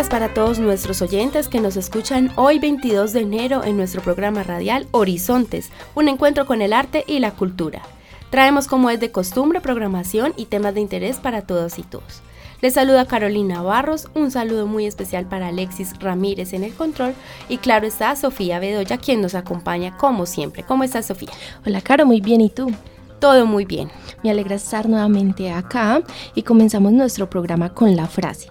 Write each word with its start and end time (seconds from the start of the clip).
Días 0.00 0.08
para 0.08 0.32
todos 0.32 0.58
nuestros 0.58 1.02
oyentes 1.02 1.48
que 1.48 1.60
nos 1.60 1.76
escuchan 1.76 2.32
hoy 2.36 2.58
22 2.58 3.12
de 3.12 3.20
enero 3.20 3.64
en 3.64 3.76
nuestro 3.76 4.00
programa 4.00 4.42
radial 4.42 4.86
Horizontes, 4.92 5.70
un 5.94 6.08
encuentro 6.08 6.46
con 6.46 6.62
el 6.62 6.72
arte 6.72 7.04
y 7.06 7.18
la 7.18 7.32
cultura. 7.32 7.82
Traemos 8.30 8.66
como 8.66 8.88
es 8.88 8.98
de 8.98 9.12
costumbre 9.12 9.60
programación 9.60 10.32
y 10.38 10.46
temas 10.46 10.72
de 10.72 10.80
interés 10.80 11.18
para 11.18 11.42
todos 11.42 11.78
y 11.78 11.82
todos. 11.82 12.22
Les 12.62 12.72
saluda 12.72 13.04
Carolina 13.04 13.60
Barros, 13.60 14.08
un 14.14 14.30
saludo 14.30 14.66
muy 14.66 14.86
especial 14.86 15.26
para 15.26 15.48
Alexis 15.48 15.92
Ramírez 15.98 16.54
en 16.54 16.64
el 16.64 16.72
control 16.72 17.12
y 17.50 17.58
claro 17.58 17.86
está 17.86 18.16
Sofía 18.16 18.58
Bedoya 18.58 18.96
quien 18.96 19.20
nos 19.20 19.34
acompaña 19.34 19.98
como 19.98 20.24
siempre. 20.24 20.62
¿Cómo 20.62 20.82
estás 20.82 21.08
Sofía? 21.08 21.32
Hola 21.66 21.82
Caro, 21.82 22.06
muy 22.06 22.22
bien, 22.22 22.40
¿y 22.40 22.48
tú? 22.48 22.72
Todo 23.18 23.44
muy 23.44 23.66
bien. 23.66 23.90
Me 24.24 24.30
alegra 24.30 24.54
estar 24.54 24.88
nuevamente 24.88 25.52
acá 25.52 26.00
y 26.34 26.42
comenzamos 26.42 26.90
nuestro 26.90 27.28
programa 27.28 27.74
con 27.74 27.94
la 27.96 28.06
frase. 28.06 28.48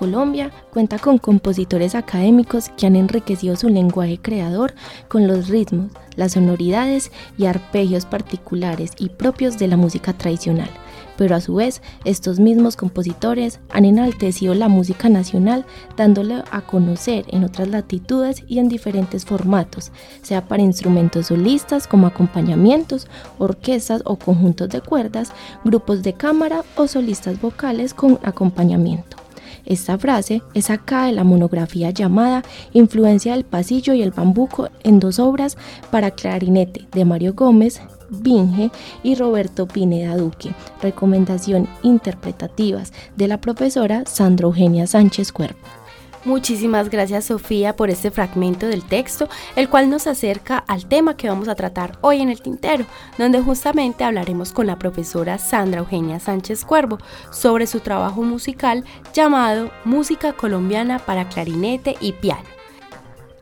Colombia 0.00 0.50
cuenta 0.72 0.98
con 0.98 1.18
compositores 1.18 1.94
académicos 1.94 2.70
que 2.70 2.86
han 2.86 2.96
enriquecido 2.96 3.54
su 3.54 3.68
lenguaje 3.68 4.18
creador 4.18 4.72
con 5.08 5.26
los 5.26 5.48
ritmos, 5.48 5.92
las 6.16 6.32
sonoridades 6.32 7.12
y 7.36 7.44
arpegios 7.44 8.06
particulares 8.06 8.92
y 8.98 9.10
propios 9.10 9.58
de 9.58 9.68
la 9.68 9.76
música 9.76 10.14
tradicional. 10.14 10.70
Pero 11.18 11.36
a 11.36 11.42
su 11.42 11.56
vez, 11.56 11.82
estos 12.06 12.40
mismos 12.40 12.76
compositores 12.76 13.60
han 13.68 13.84
enaltecido 13.84 14.54
la 14.54 14.68
música 14.68 15.10
nacional 15.10 15.66
dándole 15.98 16.44
a 16.50 16.62
conocer 16.62 17.26
en 17.28 17.44
otras 17.44 17.68
latitudes 17.68 18.42
y 18.48 18.58
en 18.58 18.70
diferentes 18.70 19.26
formatos, 19.26 19.92
sea 20.22 20.48
para 20.48 20.62
instrumentos 20.62 21.26
solistas 21.26 21.86
como 21.86 22.06
acompañamientos, 22.06 23.06
orquestas 23.36 24.00
o 24.06 24.16
conjuntos 24.16 24.70
de 24.70 24.80
cuerdas, 24.80 25.30
grupos 25.62 26.02
de 26.02 26.14
cámara 26.14 26.64
o 26.76 26.86
solistas 26.86 27.38
vocales 27.38 27.92
con 27.92 28.18
acompañamiento. 28.22 29.19
Esta 29.64 29.98
frase 29.98 30.42
es 30.54 30.66
sacada 30.66 31.06
de 31.06 31.12
la 31.12 31.24
monografía 31.24 31.90
llamada 31.90 32.42
Influencia 32.72 33.32
del 33.32 33.44
pasillo 33.44 33.94
y 33.94 34.02
el 34.02 34.10
bambuco 34.10 34.68
en 34.82 35.00
dos 35.00 35.18
obras 35.18 35.56
para 35.90 36.10
clarinete 36.10 36.86
de 36.92 37.04
Mario 37.04 37.34
Gómez, 37.34 37.80
Binge 38.10 38.70
y 39.02 39.14
Roberto 39.14 39.66
Pineda 39.66 40.16
Duque. 40.16 40.52
Recomendación 40.82 41.68
interpretativas 41.82 42.92
de 43.16 43.28
la 43.28 43.40
profesora 43.40 44.04
Sandra 44.06 44.46
Eugenia 44.46 44.86
Sánchez 44.86 45.32
Cuervo. 45.32 45.79
Muchísimas 46.24 46.90
gracias 46.90 47.24
Sofía 47.24 47.74
por 47.76 47.88
este 47.88 48.10
fragmento 48.10 48.66
del 48.66 48.84
texto, 48.84 49.28
el 49.56 49.70
cual 49.70 49.88
nos 49.88 50.06
acerca 50.06 50.58
al 50.58 50.84
tema 50.86 51.16
que 51.16 51.30
vamos 51.30 51.48
a 51.48 51.54
tratar 51.54 51.98
hoy 52.02 52.20
en 52.20 52.28
el 52.28 52.42
tintero, 52.42 52.84
donde 53.16 53.40
justamente 53.40 54.04
hablaremos 54.04 54.52
con 54.52 54.66
la 54.66 54.78
profesora 54.78 55.38
Sandra 55.38 55.80
Eugenia 55.80 56.20
Sánchez 56.20 56.66
Cuervo 56.66 56.98
sobre 57.32 57.66
su 57.66 57.80
trabajo 57.80 58.22
musical 58.22 58.84
llamado 59.14 59.70
Música 59.84 60.34
colombiana 60.34 60.98
para 60.98 61.26
clarinete 61.28 61.96
y 62.00 62.12
piano. 62.12 62.44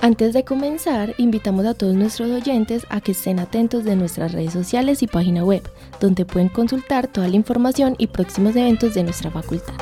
Antes 0.00 0.32
de 0.32 0.44
comenzar, 0.44 1.14
invitamos 1.18 1.66
a 1.66 1.74
todos 1.74 1.96
nuestros 1.96 2.30
oyentes 2.30 2.86
a 2.88 3.00
que 3.00 3.10
estén 3.10 3.40
atentos 3.40 3.82
de 3.82 3.96
nuestras 3.96 4.30
redes 4.30 4.52
sociales 4.52 5.02
y 5.02 5.08
página 5.08 5.42
web, 5.42 5.68
donde 5.98 6.24
pueden 6.24 6.48
consultar 6.48 7.08
toda 7.08 7.26
la 7.26 7.34
información 7.34 7.96
y 7.98 8.06
próximos 8.06 8.54
eventos 8.54 8.94
de 8.94 9.02
nuestra 9.02 9.32
facultad. 9.32 9.74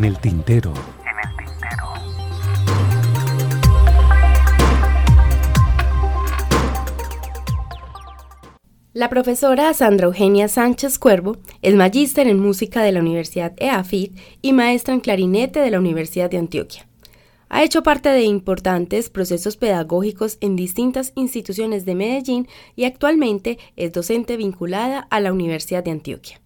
En 0.00 0.06
el 0.06 0.18
tintero. 0.18 0.72
La 8.94 9.10
profesora 9.10 9.74
Sandra 9.74 10.06
Eugenia 10.06 10.48
Sánchez 10.48 10.98
Cuervo 10.98 11.36
es 11.60 11.74
magíster 11.74 12.28
en 12.28 12.40
música 12.40 12.82
de 12.82 12.92
la 12.92 13.00
Universidad 13.00 13.52
EAFIT 13.58 14.18
y 14.40 14.54
maestra 14.54 14.94
en 14.94 15.00
clarinete 15.00 15.60
de 15.60 15.70
la 15.70 15.78
Universidad 15.78 16.30
de 16.30 16.38
Antioquia. 16.38 16.88
Ha 17.50 17.62
hecho 17.62 17.82
parte 17.82 18.08
de 18.08 18.22
importantes 18.22 19.10
procesos 19.10 19.58
pedagógicos 19.58 20.38
en 20.40 20.56
distintas 20.56 21.12
instituciones 21.14 21.84
de 21.84 21.94
Medellín 21.94 22.48
y 22.74 22.84
actualmente 22.84 23.58
es 23.76 23.92
docente 23.92 24.38
vinculada 24.38 25.00
a 25.10 25.20
la 25.20 25.30
Universidad 25.30 25.84
de 25.84 25.90
Antioquia. 25.90 26.40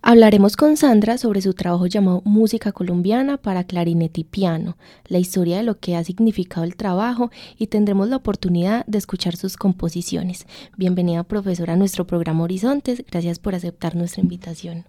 Hablaremos 0.00 0.56
con 0.56 0.76
Sandra 0.76 1.18
sobre 1.18 1.42
su 1.42 1.54
trabajo 1.54 1.86
llamado 1.86 2.22
Música 2.24 2.70
colombiana 2.70 3.36
para 3.36 3.64
clarinete 3.64 4.20
y 4.20 4.24
piano, 4.24 4.76
la 5.08 5.18
historia 5.18 5.56
de 5.56 5.64
lo 5.64 5.80
que 5.80 5.96
ha 5.96 6.04
significado 6.04 6.64
el 6.64 6.76
trabajo 6.76 7.32
y 7.58 7.66
tendremos 7.66 8.08
la 8.08 8.16
oportunidad 8.16 8.86
de 8.86 8.98
escuchar 8.98 9.34
sus 9.34 9.56
composiciones. 9.56 10.46
Bienvenida 10.76 11.24
profesora 11.24 11.72
a 11.72 11.76
nuestro 11.76 12.06
programa 12.06 12.44
Horizontes, 12.44 13.04
gracias 13.10 13.40
por 13.40 13.56
aceptar 13.56 13.96
nuestra 13.96 14.22
invitación. 14.22 14.84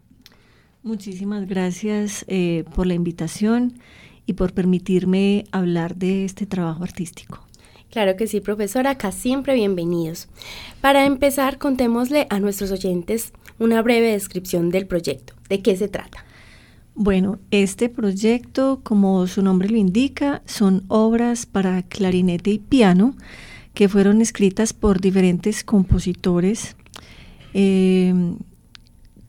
Muchísimas 0.83 1.47
gracias 1.47 2.23
eh, 2.27 2.63
por 2.75 2.85
la 2.85 2.93
invitación 2.93 3.79
y 4.27 4.33
por 4.33 4.53
permitirme 4.53 5.45
hablar 5.51 5.95
de 5.95 6.23
este 6.23 6.45
trabajo 6.45 6.83
artístico. 6.83 7.49
Claro 7.89 8.15
que 8.15 8.27
sí, 8.27 8.39
profesora, 8.41 8.91
acá 8.91 9.11
siempre 9.11 9.55
bienvenidos. 9.55 10.27
Para 10.81 11.05
empezar, 11.07 11.57
contémosle 11.57 12.27
a 12.29 12.39
nuestros 12.39 12.71
oyentes 12.71 13.33
una 13.59 13.81
breve 13.81 14.11
descripción 14.11 14.69
del 14.69 14.87
proyecto. 14.87 15.33
¿De 15.49 15.61
qué 15.61 15.75
se 15.75 15.87
trata? 15.87 16.25
Bueno, 16.95 17.39
este 17.51 17.87
proyecto, 17.87 18.81
como 18.83 19.25
su 19.27 19.41
nombre 19.41 19.69
lo 19.69 19.77
indica, 19.77 20.41
son 20.45 20.83
obras 20.87 21.45
para 21.45 21.83
clarinete 21.83 22.51
y 22.51 22.59
piano 22.59 23.15
que 23.73 23.87
fueron 23.87 24.21
escritas 24.21 24.73
por 24.73 24.99
diferentes 24.99 25.63
compositores 25.63 26.75
eh, 27.53 28.13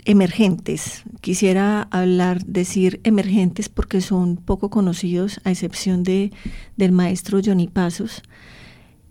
emergentes. 0.05 1.05
Quisiera 1.21 1.83
hablar, 1.91 2.45
decir 2.45 3.01
emergentes 3.05 3.69
porque 3.69 4.01
son 4.01 4.37
poco 4.37 4.71
conocidos, 4.71 5.41
a 5.45 5.51
excepción 5.53 6.03
de, 6.03 6.33
del 6.77 6.93
maestro 6.93 7.41
Johnny 7.45 7.69
Pasos. 7.69 8.23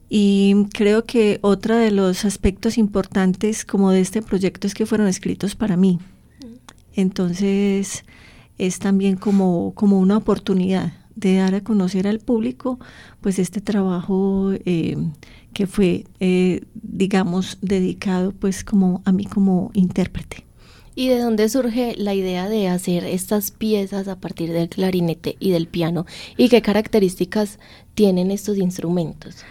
Y 0.09 0.65
creo 0.73 1.05
que 1.05 1.37
otro 1.41 1.77
de 1.77 1.91
los 1.91 2.25
aspectos 2.25 2.79
importantes 2.79 3.63
como 3.63 3.91
de 3.91 4.01
este 4.01 4.23
proyecto 4.23 4.65
es 4.65 4.73
que 4.73 4.87
fueron 4.87 5.07
escritos 5.07 5.55
para 5.55 5.77
mí. 5.77 5.99
Entonces 6.95 8.03
es 8.57 8.79
también 8.79 9.15
como, 9.15 9.73
como 9.75 9.99
una 9.99 10.17
oportunidad 10.17 10.93
de 11.15 11.35
dar 11.35 11.53
a 11.53 11.61
conocer 11.61 12.07
al 12.07 12.19
público 12.19 12.79
pues 13.21 13.39
este 13.39 13.61
trabajo 13.61 14.51
eh, 14.65 14.95
que 15.53 15.67
fue 15.67 16.05
eh, 16.19 16.61
digamos 16.73 17.57
dedicado 17.61 18.31
pues 18.31 18.63
como 18.63 19.01
a 19.05 19.11
mí 19.11 19.25
como 19.25 19.69
intérprete. 19.73 20.45
¿Y 20.95 21.07
de 21.07 21.19
dónde 21.19 21.47
surge 21.47 21.95
la 21.97 22.13
idea 22.13 22.49
de 22.49 22.67
hacer 22.67 23.05
estas 23.05 23.51
piezas 23.51 24.07
a 24.07 24.19
partir 24.19 24.51
del 24.51 24.67
clarinete 24.67 25.37
y 25.39 25.51
del 25.51 25.67
piano? 25.67 26.05
¿Y 26.35 26.49
qué 26.49 26.61
características 26.61 27.59
tienen 27.93 28.31
estos 28.31 28.57
instrumentos? 28.57 29.45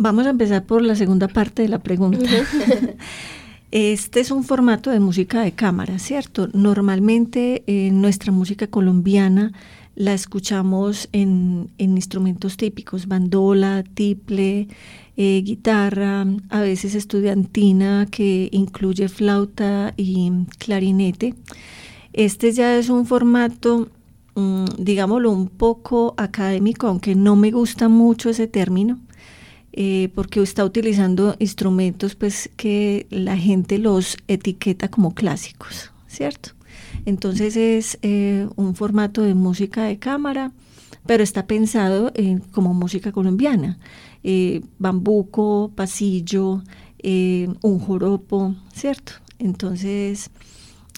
Vamos 0.00 0.26
a 0.26 0.30
empezar 0.30 0.64
por 0.64 0.80
la 0.80 0.94
segunda 0.94 1.26
parte 1.26 1.62
de 1.62 1.68
la 1.68 1.80
pregunta. 1.80 2.30
Este 3.70 4.20
es 4.20 4.30
un 4.30 4.44
formato 4.44 4.90
de 4.90 4.98
música 4.98 5.42
de 5.42 5.52
cámara, 5.52 5.98
¿cierto? 5.98 6.48
Normalmente 6.54 7.64
en 7.66 8.00
nuestra 8.00 8.32
música 8.32 8.66
colombiana 8.68 9.52
la 9.94 10.14
escuchamos 10.14 11.10
en, 11.12 11.68
instrumentos 11.76 12.56
típicos, 12.56 13.08
bandola, 13.08 13.82
tiple, 13.82 14.68
eh, 15.18 15.42
guitarra, 15.44 16.24
a 16.48 16.60
veces 16.60 16.94
estudiantina 16.94 18.06
que 18.10 18.48
incluye 18.52 19.08
flauta 19.10 19.92
y 19.98 20.30
clarinete. 20.58 21.34
Este 22.14 22.52
ya 22.52 22.78
es 22.78 22.88
un 22.88 23.04
formato, 23.04 23.88
mm, 24.34 24.64
digámoslo, 24.78 25.30
un 25.30 25.48
poco 25.48 26.14
académico, 26.16 26.86
aunque 26.86 27.14
no 27.14 27.36
me 27.36 27.50
gusta 27.50 27.90
mucho 27.90 28.30
ese 28.30 28.46
término, 28.46 28.98
eh, 29.72 30.10
porque 30.14 30.40
está 30.42 30.64
utilizando 30.64 31.36
instrumentos 31.38 32.14
pues, 32.14 32.50
que 32.56 33.06
la 33.10 33.36
gente 33.36 33.78
los 33.78 34.16
etiqueta 34.26 34.88
como 34.88 35.14
clásicos, 35.14 35.92
¿cierto? 36.06 36.50
Entonces 37.04 37.56
es 37.56 37.98
eh, 38.02 38.48
un 38.56 38.74
formato 38.74 39.22
de 39.22 39.34
música 39.34 39.84
de 39.84 39.98
cámara, 39.98 40.52
pero 41.06 41.22
está 41.22 41.46
pensado 41.46 42.12
como 42.52 42.74
música 42.74 43.12
colombiana. 43.12 43.78
Eh, 44.24 44.62
bambuco, 44.78 45.72
pasillo, 45.74 46.62
un 47.02 47.78
joropo, 47.78 48.54
¿cierto? 48.74 49.12
Entonces, 49.38 50.30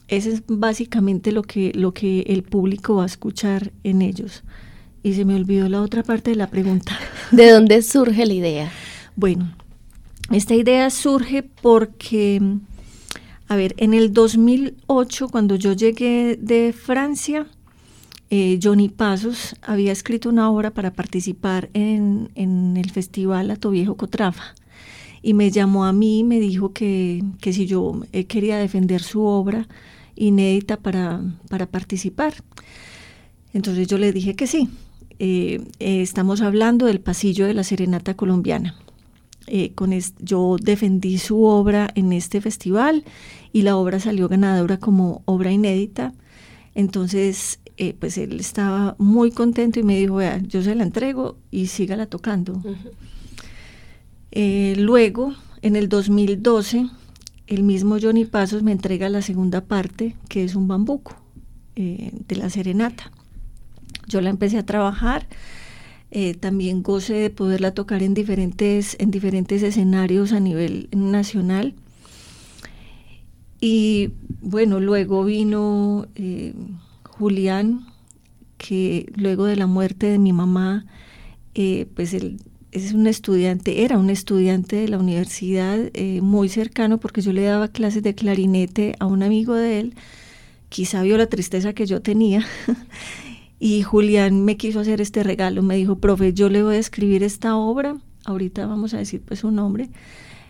eso 0.09 0.31
es 0.31 0.43
básicamente 0.49 1.31
lo 1.31 1.43
que, 1.43 1.73
lo 1.75 1.93
que 1.93 2.21
el 2.23 2.43
público 2.43 2.97
va 2.97 3.05
a 3.05 3.07
escuchar 3.07 3.73
en 3.85 4.03
ellos. 4.03 4.43
Y 5.03 5.15
se 5.15 5.25
me 5.25 5.35
olvidó 5.35 5.69
la 5.69 5.83
otra 5.83 6.03
parte 6.03 6.31
de 6.31 6.37
la 6.37 6.49
pregunta. 6.49 6.99
¿De 7.31 7.51
dónde 7.51 7.83
surge 7.83 8.27
la 8.27 8.35
idea? 8.35 8.71
Bueno, 9.17 9.53
esta 10.31 10.55
idea 10.55 10.91
surge 10.91 11.43
porque, 11.43 12.41
a 13.49 13.57
ver, 13.57 13.75
en 13.79 13.95
el 13.95 14.13
2008, 14.13 15.29
cuando 15.29 15.57
yo 15.57 15.73
llegué 15.73 16.39
de 16.41 16.73
Francia, 16.73 17.47
eh, 18.31 18.61
Johnny 18.63 18.89
Pasos 18.89 19.57
había 19.63 19.91
escrito 19.91 20.29
una 20.29 20.51
obra 20.51 20.71
para 20.71 20.93
participar 20.93 21.69
en, 21.75 22.31
el 22.37 22.91
festival 22.91 23.51
Ato 23.51 23.71
Viejo 23.71 23.97
Cotrafa. 23.97 24.55
Y 25.21 25.35
me 25.35 25.51
llamó 25.51 25.85
a 25.85 25.93
mí 25.93 26.21
y 26.21 26.25
me 26.25 26.39
dijo 26.39 26.73
que, 26.73 27.25
que 27.41 27.53
si 27.53 27.67
yo 27.67 28.01
eh, 28.13 28.25
quería 28.25 28.57
defender 28.57 29.03
su 29.03 29.23
obra, 29.23 29.67
inédita 30.15 30.77
para, 30.77 31.21
para 31.49 31.67
participar. 31.67 32.35
Entonces 33.53 33.89
yo 33.89 33.99
le 33.99 34.13
dije 34.13 34.37
que 34.37 34.47
sí. 34.47 34.69
Eh, 35.23 35.61
eh, 35.79 36.01
estamos 36.01 36.41
hablando 36.41 36.87
del 36.87 37.01
pasillo 37.01 37.47
de 37.47 37.53
la 37.53 37.63
serenata 37.63 38.15
colombiana. 38.15 38.75
Eh, 39.47 39.73
con 39.75 39.93
yo 40.21 40.57
defendí 40.61 41.19
su 41.19 41.45
obra 41.45 41.91
en 41.95 42.13
este 42.15 42.41
festival 42.41 43.05
y 43.53 43.63
la 43.63 43.77
obra 43.77 44.01
salió 44.01 44.29
ganadora 44.29 44.79
como 44.79 45.23
obra 45.27 45.53
inédita. 45.53 46.15
Entonces, 46.75 47.61
pues 47.99 48.17
él 48.19 48.41
estaba 48.41 48.95
muy 48.99 49.31
contento 49.31 49.79
y 49.79 49.83
me 49.83 49.99
dijo, 49.99 50.17
vea, 50.17 50.39
yo 50.39 50.63
se 50.63 50.75
la 50.75 50.85
entrego 50.85 51.37
y 51.51 51.67
sígala 51.67 52.07
tocando. 52.07 52.63
luego, 54.33 55.35
en 55.63 55.77
el 55.77 55.89
2012, 55.89 56.87
el 57.51 57.65
mismo 57.65 57.99
Johnny 58.01 58.25
Pasos 58.25 58.63
me 58.63 58.73
entrega 58.73 59.09
la 59.09 59.23
segunda 59.23 59.61
parte, 59.61 60.15
que 60.29 60.45
es 60.45 60.55
un 60.55 60.69
bambuco 60.69 61.17
eh, 61.75 62.13
de 62.29 62.37
la 62.37 62.49
serenata. 62.49 63.11
Yo 64.11 64.21
la 64.21 64.29
empecé 64.29 64.59
a 64.59 64.67
trabajar, 64.67 65.27
eh, 66.11 66.35
también 66.35 66.83
goce 66.83 67.15
de 67.15 67.31
poderla 67.31 67.73
tocar 67.73 68.03
en 68.03 68.13
diferentes, 68.13 68.97
en 68.99 69.11
diferentes 69.11 69.63
escenarios 69.63 70.33
a 70.33 70.41
nivel 70.41 70.89
nacional. 70.93 71.75
Y 73.61 74.11
bueno, 74.41 74.81
luego 74.81 75.25
vino 75.25 76.07
eh, 76.15 76.55
Julián, 77.05 77.87
que 78.59 79.11
luego 79.17 79.47
de 79.47 79.57
la 79.57 79.67
muerte 79.67 80.07
de 80.07 80.19
mi 80.19 80.33
mamá, 80.33 80.85
pues 81.95 82.15
él 82.15 82.39
es 82.73 82.93
un 82.93 83.07
estudiante, 83.07 83.83
era 83.85 83.99
un 83.99 84.11
estudiante 84.11 84.77
de 84.77 84.89
la 84.89 84.99
universidad 84.99 85.79
eh, 85.95 86.21
muy 86.21 86.49
cercano 86.49 86.99
porque 86.99 87.21
yo 87.21 87.33
le 87.33 87.43
daba 87.43 87.69
clases 87.69 88.03
de 88.03 88.15
clarinete 88.15 88.95
a 89.01 89.07
un 89.07 89.23
amigo 89.23 89.55
de 89.55 89.81
él, 89.81 89.95
quizá 90.69 91.03
vio 91.03 91.17
la 91.17 91.27
tristeza 91.27 91.73
que 91.73 91.87
yo 91.87 92.01
tenía 92.01 92.47
y 93.61 93.83
Julián 93.83 94.45
me 94.45 94.57
quiso 94.57 94.81
hacer 94.81 95.01
este 95.01 95.23
regalo, 95.23 95.63
me 95.63 95.77
dijo, 95.77 95.99
profe, 95.99 96.33
yo 96.33 96.49
le 96.49 96.63
voy 96.63 96.75
a 96.75 96.79
escribir 96.79 97.23
esta 97.23 97.57
obra, 97.57 97.97
ahorita 98.25 98.67
vamos 98.67 98.95
a 98.95 98.99
decir 98.99 99.23
pues 99.25 99.41
su 99.41 99.53
nombre, 99.53 99.91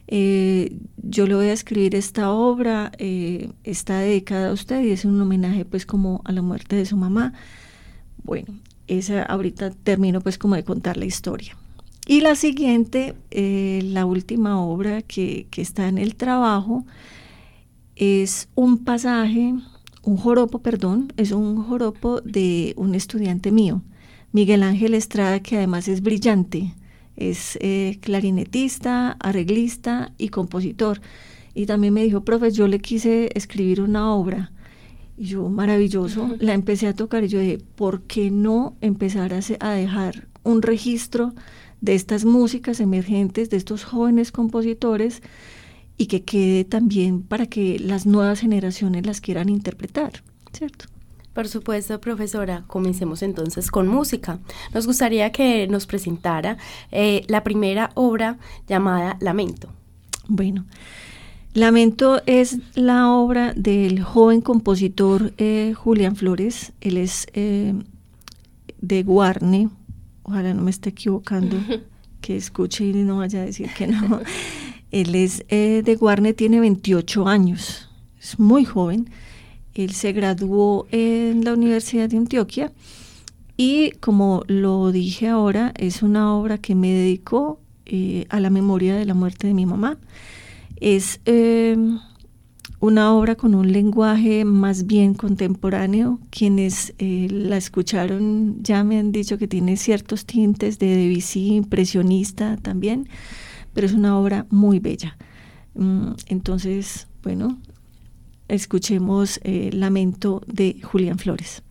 eh, 0.07 0.77
yo 0.97 1.27
le 1.27 1.35
voy 1.35 1.47
a 1.47 1.53
escribir 1.53 1.95
esta 1.95 2.31
obra, 2.31 2.93
eh, 2.99 3.51
está 3.65 3.99
dedicada 3.99 4.51
a 4.51 4.53
usted 4.53 4.83
y 4.83 4.91
es 4.91 5.05
un 5.05 5.21
homenaje 5.21 5.65
pues 5.65 5.87
como 5.87 6.23
a 6.25 6.33
la 6.33 6.41
muerte 6.41 6.77
de 6.77 6.87
su 6.87 6.97
mamá. 6.97 7.33
Bueno, 8.25 8.59
esa 8.87 9.23
ahorita 9.23 9.71
termino 9.71 10.21
pues 10.21 10.39
como 10.39 10.55
de 10.55 10.65
contar 10.65 10.97
la 10.97 11.05
historia. 11.05 11.57
Y 12.07 12.23
la 12.23 12.35
siguiente, 12.35 13.15
eh, 13.31 13.83
la 13.85 14.05
última 14.05 14.61
obra 14.61 15.03
que, 15.03 15.47
está 15.57 15.87
en 15.87 15.99
el 15.99 16.17
trabajo, 16.17 16.85
es 17.95 18.49
un 18.57 18.79
pasaje, 18.79 19.55
un 20.03 20.17
joropo, 20.17 20.61
perdón, 20.61 21.13
es 21.17 21.33
un 21.33 21.63
joropo 21.63 22.21
de 22.23 22.75
un 22.77 22.95
estudiante 22.95 23.53
mío, 23.53 23.83
Miguel 24.33 24.63
Ángel 24.63 24.95
Estrada, 24.95 25.41
que 25.41 25.57
además 25.57 25.89
es 25.89 26.03
brillante, 26.03 26.75
es 27.17 27.59
eh, 27.61 27.99
clarinetista, 28.01 29.13
arreglista 29.21 30.13
y 30.17 30.29
compositor. 30.29 31.01
Y 31.53 31.67
también 31.67 31.93
me 31.93 32.05
dijo, 32.05 32.25
profe, 32.25 32.51
yo 32.53 32.69
le 32.69 32.79
quise 32.79 33.31
escribir 33.35 33.81
una 33.81 34.15
obra. 34.15 34.53
Y 35.19 35.25
yo, 35.25 35.49
maravilloso, 35.51 36.31
la 36.39 36.55
empecé 36.55 36.87
a 36.87 36.95
tocar 36.95 37.25
y 37.25 37.29
yo 37.29 37.41
dije, 37.41 37.59
¿por 37.75 38.03
qué 38.03 38.31
no 38.31 38.77
empezar 38.81 39.35
a 39.35 39.71
dejar 39.73 40.29
un 40.45 40.63
registro 40.63 41.35
de 41.81 41.95
estas 41.95 42.25
músicas 42.25 42.81
emergentes, 42.81 43.51
de 43.51 43.57
estos 43.57 43.85
jóvenes 43.85 44.33
compositores 44.33 45.23
y 46.01 46.07
que 46.07 46.23
quede 46.23 46.65
también 46.65 47.21
para 47.23 47.45
que 47.45 47.79
las 47.79 48.07
nuevas 48.07 48.41
generaciones 48.41 49.05
las 49.05 49.21
quieran 49.21 49.51
interpretar, 49.51 50.23
¿cierto? 50.51 50.87
Por 51.35 51.47
supuesto, 51.47 52.01
profesora. 52.01 52.65
Comencemos 52.69 53.23
entonces 53.23 53.71
con 53.71 53.87
música. 53.87 54.39
Nos 54.73 54.87
gustaría 54.87 55.31
que 55.31 55.69
nos 55.69 55.85
presentara 55.85 56.57
eh, 56.91 57.27
la 57.29 57.45
primera 57.45 57.91
obra 57.97 58.39
llamada 58.67 59.19
Lamento. 59.21 59.69
Bueno, 60.27 60.65
Lamento 61.53 62.23
es 62.25 62.57
la 62.75 63.11
obra 63.11 63.53
del 63.55 64.03
joven 64.03 64.41
compositor 64.41 65.35
eh, 65.37 65.75
Julián 65.77 66.17
Flores. 66.17 66.73
Él 66.81 66.97
es 66.97 67.27
eh, 67.35 67.75
de 68.81 69.03
Guarne, 69.03 69.69
ojalá 70.23 70.55
no 70.55 70.63
me 70.63 70.71
esté 70.71 70.89
equivocando, 70.89 71.59
que 72.23 72.39
escuche 72.39 72.87
y 72.87 72.95
no 72.95 73.19
vaya 73.19 73.43
a 73.43 73.45
decir 73.45 73.69
que 73.77 73.87
no. 73.87 74.23
Él 74.91 75.15
es 75.15 75.45
eh, 75.49 75.83
de 75.85 75.97
Guarne, 75.97 76.33
tiene 76.33 76.61
28 76.61 77.29
años, 77.29 77.89
es 78.21 78.39
muy 78.39 78.65
joven. 78.65 79.11
Él 79.75 79.93
se 79.93 80.13
graduó 80.13 80.87
en 80.91 81.45
la 81.45 81.55
Universidad 81.55 82.09
de 82.09 82.17
Antioquia 82.17 82.73
y 83.57 83.91
como 84.01 84.43
lo 84.47 84.91
dije 84.91 85.29
ahora, 85.29 85.75
es 85.77 86.03
una 86.03 86.35
obra 86.35 86.57
que 86.57 86.75
me 86.75 86.89
dedicó 86.89 87.61
eh, 87.85 88.25
a 88.31 88.41
la 88.41 88.49
memoria 88.49 88.97
de 88.97 89.05
la 89.05 89.13
muerte 89.13 89.49
de 89.49 89.53
mi 89.53 89.67
mamá. 89.67 89.99
Es 90.77 91.21
eh, 91.27 91.77
una 92.79 93.13
obra 93.13 93.35
con 93.35 93.55
un 93.55 93.71
lenguaje 93.71 94.47
más 94.47 94.87
bien 94.87 95.13
contemporáneo. 95.13 96.21
Quienes 96.31 96.95
eh, 96.99 97.29
la 97.31 97.59
escucharon 97.59 98.63
ya 98.63 98.83
me 98.83 98.99
han 98.99 99.13
dicho 99.13 99.37
que 99.37 99.47
tiene 99.47 99.77
ciertos 99.77 100.25
tintes 100.25 100.79
de 100.79 100.97
Debussy, 100.97 101.57
impresionista 101.57 102.57
también, 102.57 103.09
pero 103.73 103.87
es 103.87 103.93
una 103.93 104.19
obra 104.19 104.47
muy 104.51 104.79
bella. 104.79 105.17
Mm, 105.75 106.13
entonces, 106.27 107.09
bueno, 107.23 107.59
escuchemos 108.49 109.41
eh, 109.45 109.71
Lamento 109.73 110.43
de 110.47 110.81
Julián 110.83 111.19
Flores. 111.19 111.63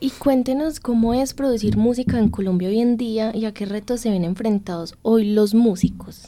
Y 0.00 0.10
cuéntenos 0.10 0.80
cómo 0.80 1.14
es 1.14 1.32
producir 1.32 1.76
música 1.76 2.18
en 2.18 2.28
Colombia 2.28 2.68
hoy 2.68 2.80
en 2.80 2.96
día 2.96 3.34
y 3.34 3.44
a 3.44 3.54
qué 3.54 3.66
retos 3.66 4.00
se 4.00 4.10
ven 4.10 4.24
enfrentados 4.24 4.96
hoy 5.02 5.32
los 5.32 5.54
músicos. 5.54 6.22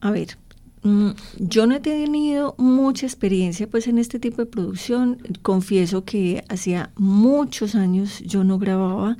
A 0.00 0.10
ver, 0.10 0.38
mm, 0.82 1.10
yo 1.38 1.66
no 1.66 1.74
he 1.74 1.80
tenido 1.80 2.54
mucha 2.56 3.04
experiencia 3.04 3.68
pues 3.68 3.86
en 3.88 3.98
este 3.98 4.18
tipo 4.18 4.38
de 4.38 4.46
producción. 4.46 5.18
Confieso 5.42 6.04
que 6.04 6.44
hacía 6.48 6.90
muchos 6.96 7.74
años 7.74 8.20
yo 8.20 8.42
no 8.42 8.58
grababa. 8.58 9.18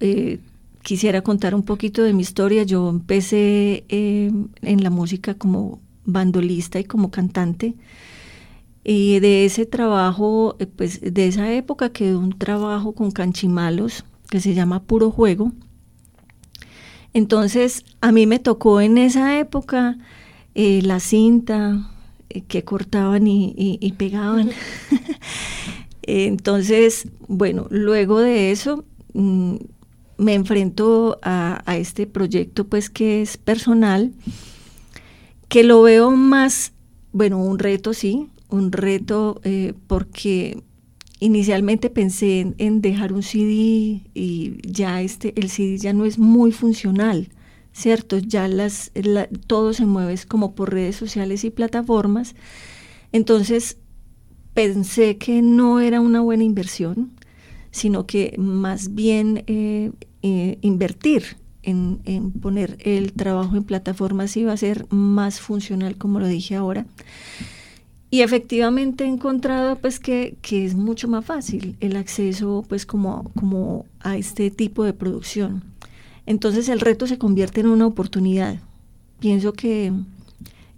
Eh, 0.00 0.40
quisiera 0.82 1.22
contar 1.22 1.54
un 1.54 1.62
poquito 1.62 2.02
de 2.02 2.12
mi 2.12 2.20
historia. 2.20 2.64
Yo 2.64 2.90
empecé 2.90 3.84
eh, 3.88 4.30
en 4.60 4.82
la 4.82 4.90
música 4.90 5.34
como 5.34 5.80
bandolista 6.04 6.78
y 6.78 6.84
como 6.84 7.10
cantante. 7.10 7.74
Y 8.90 9.20
de 9.20 9.44
ese 9.44 9.66
trabajo, 9.66 10.56
eh, 10.58 10.64
pues 10.64 11.02
de 11.02 11.26
esa 11.26 11.52
época 11.52 11.90
quedó 11.90 12.20
un 12.20 12.32
trabajo 12.38 12.94
con 12.94 13.10
canchimalos 13.10 14.06
que 14.30 14.40
se 14.40 14.54
llama 14.54 14.82
Puro 14.82 15.10
Juego. 15.10 15.52
Entonces, 17.12 17.84
a 18.00 18.12
mí 18.12 18.26
me 18.26 18.38
tocó 18.38 18.80
en 18.80 18.96
esa 18.96 19.38
época 19.38 19.98
eh, 20.54 20.80
la 20.80 21.00
cinta 21.00 21.90
eh, 22.30 22.40
que 22.40 22.64
cortaban 22.64 23.26
y, 23.26 23.94
pegaban. 23.98 24.52
Entonces, 26.02 27.08
bueno, 27.26 27.66
luego 27.68 28.20
de 28.20 28.52
eso 28.52 28.86
mm, 29.12 29.56
me 30.16 30.32
enfrento 30.32 31.18
a, 31.20 31.62
a, 31.66 31.76
este 31.76 32.06
proyecto, 32.06 32.66
pues 32.66 32.88
que 32.88 33.20
es 33.20 33.36
personal, 33.36 34.14
que 35.48 35.62
lo 35.62 35.82
veo 35.82 36.10
más, 36.10 36.72
bueno, 37.12 37.36
un 37.36 37.58
reto, 37.58 37.92
sí, 37.92 38.28
un 38.48 38.72
reto 38.72 39.40
eh, 39.44 39.74
porque 39.86 40.62
inicialmente 41.20 41.90
pensé 41.90 42.54
en, 42.58 42.80
dejar 42.80 43.12
un 43.12 43.22
CD 43.22 44.02
y 44.14 44.58
ya 44.64 45.02
este, 45.02 45.38
el 45.38 45.50
CD 45.50 45.78
ya 45.78 45.92
no 45.92 46.04
es 46.04 46.18
muy 46.18 46.52
funcional, 46.52 47.28
¿cierto? 47.72 48.18
Ya 48.18 48.48
las, 48.48 48.92
todo 49.46 49.72
se 49.72 49.86
mueve 49.86 50.14
como 50.28 50.54
por 50.54 50.72
redes 50.72 50.96
sociales 50.96 51.44
y 51.44 51.50
plataformas. 51.50 52.34
Entonces 53.12 53.78
pensé 54.54 55.18
que 55.18 55.42
no 55.42 55.80
era 55.80 56.00
una 56.00 56.20
buena 56.20 56.44
inversión, 56.44 57.12
sino 57.70 58.06
que 58.06 58.34
más 58.38 58.94
bien 58.94 59.44
eh, 59.46 59.92
eh, 60.22 60.58
invertir 60.62 61.36
en, 61.62 62.00
en, 62.04 62.30
poner 62.30 62.78
el 62.80 63.12
trabajo 63.12 63.56
en 63.56 63.64
plataformas 63.64 64.36
iba 64.36 64.52
a 64.52 64.56
ser 64.56 64.86
más 64.90 65.40
funcional, 65.40 65.96
como 65.96 66.20
lo 66.20 66.26
dije 66.26 66.54
ahora. 66.54 66.86
Y 68.10 68.22
efectivamente 68.22 69.04
he 69.04 69.06
encontrado 69.06 69.76
pues 69.76 70.00
que, 70.00 70.36
es 70.50 70.74
mucho 70.74 71.08
más 71.08 71.24
fácil 71.24 71.76
el 71.80 71.96
acceso 71.96 72.64
pues 72.68 72.86
como, 72.86 73.30
como 73.34 73.84
a 74.00 74.16
este 74.16 74.50
tipo 74.50 74.84
de 74.84 74.94
producción. 74.94 75.62
Entonces 76.24 76.68
el 76.68 76.80
reto 76.80 77.06
se 77.06 77.18
convierte 77.18 77.60
en 77.60 77.68
una 77.68 77.86
oportunidad. 77.86 78.60
Pienso 79.20 79.52
que, 79.52 79.92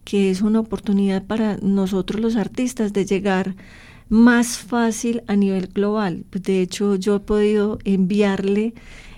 que 0.05 0.31
es 0.31 0.43
una 0.43 0.61
oportunidad 0.61 1.25
para 1.25 1.57
nosotros 1.59 2.21
los 2.21 2.37
artistas 2.37 2.93
de 2.93 3.05
llegar 3.05 3.55
más 4.09 4.59
fácil 4.59 5.23
a 5.29 5.37
nivel 5.37 5.69
global. 5.69 6.25
De 6.33 6.61
hecho, 6.61 6.97
yo 6.97 7.17
he 7.17 7.21
podido 7.21 7.79
enviarle, 7.85 8.75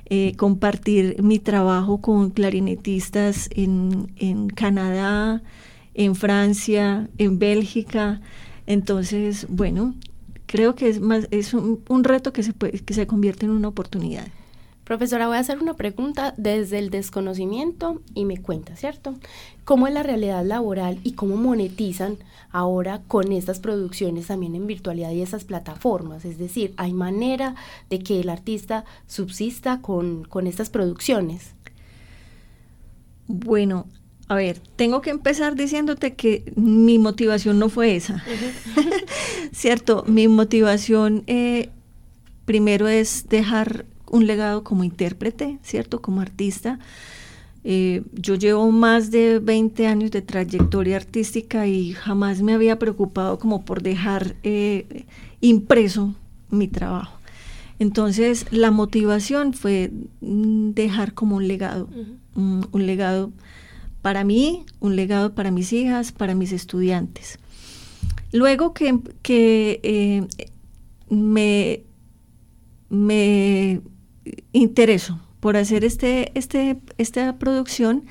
eh, 0.07 0.35
compartir 0.37 1.23
mi 1.23 1.39
trabajo 1.39 2.03
con 2.03 2.31
clarinetistas 2.31 3.49
en, 3.55 4.13
en 4.17 4.49
Canadá, 4.49 5.43
en 5.95 6.15
Francia, 6.15 7.09
en 7.19 7.39
Bélgica. 7.39 8.21
Entonces, 8.67 9.47
bueno, 9.49 9.95
creo 10.47 10.75
que 10.75 10.89
es 10.89 11.01
más 11.01 11.29
es 11.31 11.55
un, 11.55 12.05
reto 12.05 12.33
que 12.33 12.43
se 12.43 12.53
puede, 12.53 12.79
que 12.81 12.95
se 12.95 13.07
convierte 13.07 13.47
en 13.47 13.53
una 13.53 13.69
oportunidad. 13.69 14.27
Profesora, 14.85 15.29
voy 15.29 15.37
a 15.37 15.41
hacer 15.41 15.61
una 15.61 15.75
pregunta 15.75 16.35
desde 16.37 16.79
el 16.79 16.91
desconocimiento 16.91 18.03
y 18.15 18.25
me 18.25 18.39
cuenta, 18.39 18.75
¿cierto? 18.77 19.15
¿Cómo 19.65 19.87
es 19.87 19.95
la 19.95 20.03
realidad 20.03 20.45
laboral 20.45 20.99
y 21.05 21.13
cómo 21.13 21.37
monetizan 21.37 22.19
ahora 22.51 23.01
con 23.07 23.31
estas 23.31 23.61
producciones 23.61 24.27
también 24.27 24.57
en 24.57 24.67
virtualidad 24.67 25.13
y 25.13 25.23
esas 25.23 25.45
plataformas? 25.45 26.25
Es 26.25 26.37
decir, 26.37 26.75
¿hay 26.77 26.93
manera 26.93 27.55
de 27.91 28.01
que 28.01 28.21
el 28.21 28.29
artista 28.29 28.85
subsista 29.07 29.81
con, 29.81 30.25
con 30.25 30.49
estas 30.49 30.69
producciones? 30.69 31.55
Bueno, 33.29 33.87
a 34.33 34.35
ver, 34.35 34.63
tengo 34.77 35.03
que 35.03 35.11
empezar 35.11 35.57
diciéndote 35.57 36.15
que 36.15 36.55
mi 36.57 36.99
motivación 36.99 37.59
no 37.59 37.69
fue 37.69 37.97
esa. 37.97 38.25
¿Cierto? 39.53 40.05
Mi 40.07 40.27
motivación 40.27 41.23
eh, 41.27 41.69
primero 42.47 42.89
es 42.89 43.27
dejar 43.29 43.85
un 44.11 44.27
legado 44.27 44.65
como 44.65 44.85
intérprete, 44.85 45.59
¿cierto? 45.63 46.01
Como 46.01 46.23
artista. 46.23 46.79
Eh, 47.63 48.05
yo 48.15 48.35
llevo 48.37 48.71
más 48.73 49.11
de 49.11 49.39
20 49.39 49.87
años 49.87 50.11
de 50.11 50.23
trayectoria 50.23 50.97
artística 50.97 51.67
y 51.67 51.93
jamás 51.93 52.41
me 52.41 52.55
había 52.55 52.79
preocupado 52.79 53.39
como 53.39 53.67
por 53.67 53.83
dejar 53.83 54.35
eh, 54.45 55.05
impreso 55.43 56.15
mi 56.49 56.69
trabajo. 56.69 57.19
Entonces, 57.79 58.47
la 58.51 58.71
motivación 58.71 59.53
fue 59.53 59.91
mm, 60.23 60.71
dejar 60.71 61.13
como 61.13 61.37
un 61.37 61.49
legado, 61.49 61.87
un 62.35 62.87
legado 62.87 63.31
para 64.03 64.25
mí, 64.25 64.67
un 64.81 64.97
legado 64.97 65.35
para 65.35 65.53
mis 65.53 65.73
hijas, 65.73 66.11
para 66.11 66.35
mis 66.35 66.53
estudiantes. 66.53 67.39
Luego 68.33 68.75
que, 68.75 69.01
eh, 69.83 70.27
me, 71.09 71.85
me 72.91 73.81
intereso 74.53 75.21
por 75.39 75.57
hacer 75.57 75.85
este, 75.85 76.33
este, 76.35 76.79
esta 76.99 77.39
producción, 77.39 78.05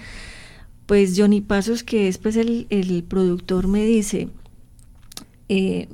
pues 0.86 1.14
Johnny 1.18 1.42
Pasos, 1.42 1.84
que 1.84 2.08
es 2.08 2.18
pues, 2.18 2.38
el, 2.38 3.06
productor, 3.08 3.68
me 3.68 3.86
dice, 3.86 4.30
eh, 5.50 5.90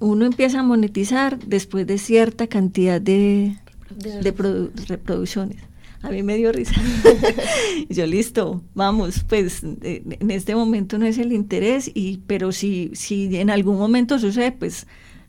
uno 0.00 0.26
empieza 0.26 0.60
a 0.60 0.62
monetizar 0.62 1.38
después 1.38 1.86
de 1.86 1.98
cierta 1.98 2.46
cantidad 2.46 3.00
de, 3.00 3.56
de 3.90 4.32
reproducciones 4.88 5.67
a 6.02 6.10
mí 6.10 6.22
me 6.22 6.36
dio 6.36 6.52
risa. 6.52 6.74
yo 7.88 8.06
listo, 8.06 8.62
vamos, 8.74 9.24
pues 9.28 9.62
eh, 9.82 10.02
en 10.20 10.30
este 10.30 10.54
momento 10.54 10.98
no 10.98 11.06
es 11.06 11.18
el 11.18 11.32
interés, 11.32 11.90
y, 11.94 12.18
pero 12.26 12.52
si, 12.52 12.90
si 12.94 13.36
en 13.36 13.50
algún 13.50 13.78
momento 13.78 14.18
sucede, 14.18 14.52
pues 14.52 14.86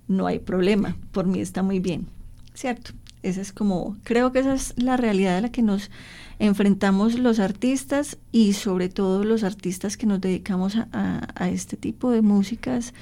no 0.08 0.28
hay 0.28 0.40
problema, 0.40 0.98
por 1.12 1.28
mí 1.28 1.40
está 1.40 1.64
muy 1.64 1.80
bien, 1.80 2.08
¿cierto? 2.54 2.92
Esa 3.22 3.42
es 3.42 3.52
como, 3.52 3.98
creo 4.04 4.32
que 4.32 4.40
esa 4.40 4.54
es 4.54 4.74
la 4.78 4.96
realidad 4.96 5.38
a 5.38 5.42
la 5.42 5.52
que 5.52 5.62
nos 5.62 5.92
enfrentamos 6.40 7.20
los 7.20 7.40
artistas 7.40 8.18
y 8.32 8.54
sobre 8.54 8.88
todo 8.88 9.26
los 9.26 9.44
artistas 9.44 9.98
que 9.98 10.06
nos 10.06 10.22
dedicamos 10.22 10.78
a, 10.78 11.50
este 11.50 11.76
tipo 11.76 12.12
de 12.12 12.22
músicas 12.22 12.94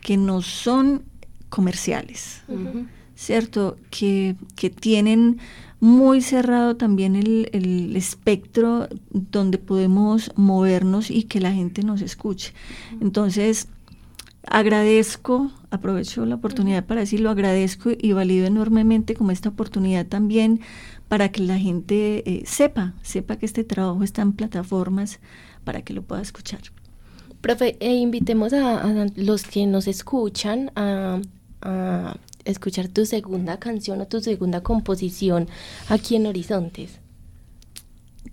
que 0.00 0.16
no 0.16 0.42
son 0.42 1.04
comerciales, 1.48 2.42
¿cierto? 3.14 3.76
Que, 3.90 4.34
que 4.56 4.68
tienen 4.68 5.38
muy 5.82 6.20
cerrado 6.22 6.76
también 6.76 7.16
el, 7.16 7.96
espectro 7.96 8.88
donde 9.10 9.58
podemos 9.58 10.30
movernos 10.36 11.10
y 11.10 11.24
que 11.24 11.40
la 11.40 11.52
gente 11.52 11.82
nos 11.82 12.02
escuche. 12.02 12.54
Entonces, 13.00 13.66
agradezco, 14.46 15.50
aprovecho 15.70 16.24
la 16.24 16.36
oportunidad 16.36 16.86
para 16.86 17.00
decirlo, 17.00 17.30
agradezco 17.30 17.90
y 18.00 18.12
valido 18.12 18.46
enormemente 18.46 19.14
como 19.16 19.32
esta 19.32 19.48
oportunidad 19.48 20.06
también 20.06 20.60
para 21.08 21.32
que 21.32 21.42
la 21.42 21.58
gente 21.58 22.22
eh, 22.30 22.44
sepa, 22.46 22.94
sepa 23.02 23.34
que 23.34 23.46
este 23.46 23.64
trabajo 23.64 24.04
está 24.04 24.22
en 24.22 24.34
plataformas 24.34 25.18
para 25.64 25.82
que 25.82 25.94
lo 25.94 26.02
pueda 26.02 26.22
escuchar. 26.22 26.60
Profe, 27.40 27.76
eh, 27.80 27.94
invitemos 27.94 28.52
a, 28.52 29.08
los 29.16 29.42
que 29.42 29.66
nos 29.66 29.88
escuchan 29.88 30.70
a 30.76 31.20
escuchar 32.44 32.88
tu 32.88 33.06
segunda 33.06 33.58
canción 33.58 34.00
o 34.00 34.06
tu 34.06 34.20
segunda 34.20 34.62
composición 34.62 35.48
aquí 35.88 36.16
en 36.16 36.26
Horizontes. 36.26 36.98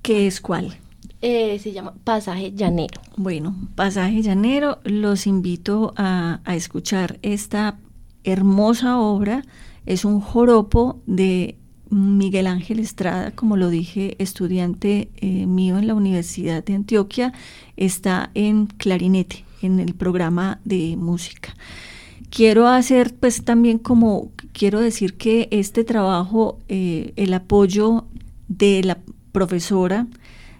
¿Qué 0.01 0.27
es 0.27 0.41
cuál? 0.41 0.77
Eh, 1.21 1.59
se 1.59 1.73
llama 1.73 1.93
Pasaje 2.03 2.53
Llanero. 2.53 3.01
Bueno, 3.17 3.55
Pasaje 3.75 4.21
Llanero, 4.21 4.79
los 4.83 5.27
invito 5.27 5.93
a, 5.97 6.39
escuchar 6.47 7.19
esta 7.21 7.77
hermosa 8.23 8.99
obra. 8.99 9.43
Es 9.85 10.05
un 10.05 10.21
joropo 10.21 11.01
de 11.05 11.57
Miguel 11.89 12.47
Ángel 12.47 12.79
Estrada, 12.79 13.31
como 13.31 13.57
lo 13.57 13.69
dije, 13.69 14.15
estudiante 14.19 15.09
eh, 15.17 15.45
mío 15.45 15.77
en 15.77 15.87
la 15.87 15.95
Universidad 15.95 16.63
de 16.63 16.75
Antioquia, 16.75 17.33
está 17.75 18.29
en 18.35 18.67
clarinete, 18.67 19.43
en 19.61 19.79
el 19.79 19.95
programa 19.95 20.61
de 20.63 20.95
música 20.95 21.55
quiero 22.29 22.67
hacer 22.67 23.15
pues 23.15 23.43
también 23.43 23.77
como, 23.79 24.31
quiero 24.53 24.79
decir 24.79 25.17
que 25.17 25.47
este 25.51 25.83
trabajo, 25.83 26.59
eh, 26.67 27.13
el 27.15 27.33
apoyo 27.33 28.05
de 28.47 28.83
la 28.83 28.97
profesora 29.31 30.07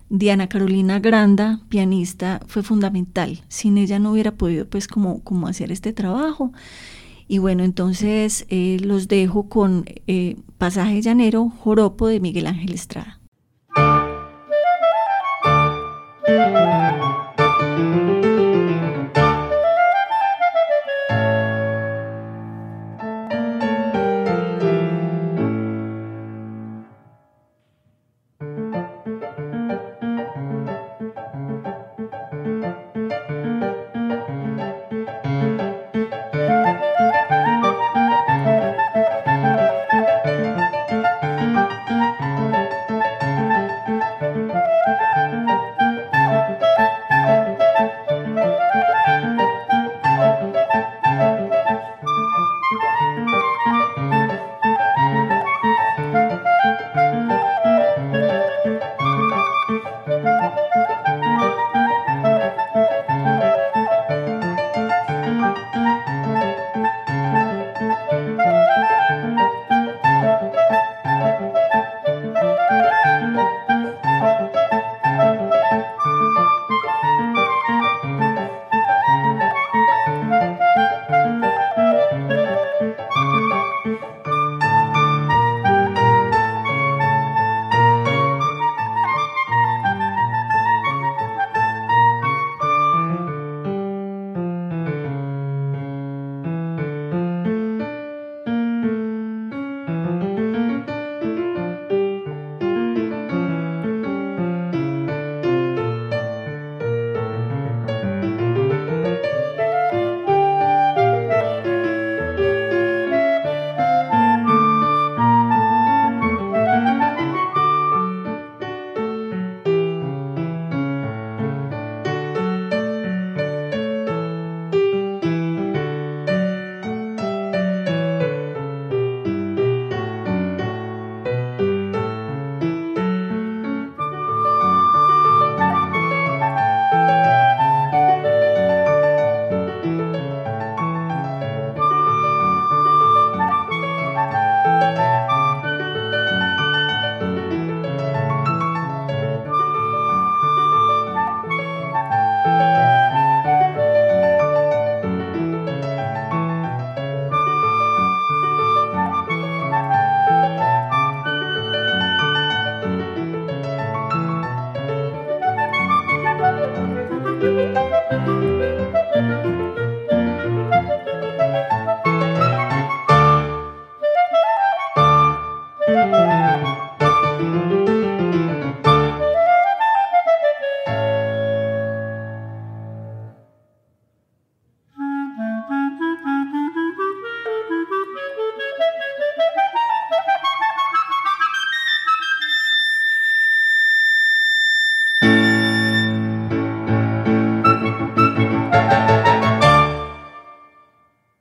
Diana 0.10 0.50
Carolina 0.50 1.00
Granda, 1.00 1.60
pianista, 1.70 2.42
fue 2.48 2.64
fundamental. 2.64 3.42
Sin 3.48 3.78
ella 3.78 4.00
no 4.00 4.12
hubiera 4.12 4.32
podido 4.32 4.68
pues 4.68 4.88
como, 4.88 5.24
como 5.24 5.48
hacer 5.48 5.72
este 5.72 5.94
trabajo. 5.94 6.52
Y 7.28 7.38
bueno, 7.38 7.64
entonces 7.64 8.46
eh, 8.50 8.78
los 8.82 9.08
dejo 9.08 9.50
con 9.50 9.86
eh, 10.08 10.38
Pasaje 10.58 11.02
Llanero, 11.02 11.50
Joropo 11.50 12.08
de 12.08 12.20
Miguel 12.20 12.48
Ángel 12.48 12.74
Estrada. 12.74 13.20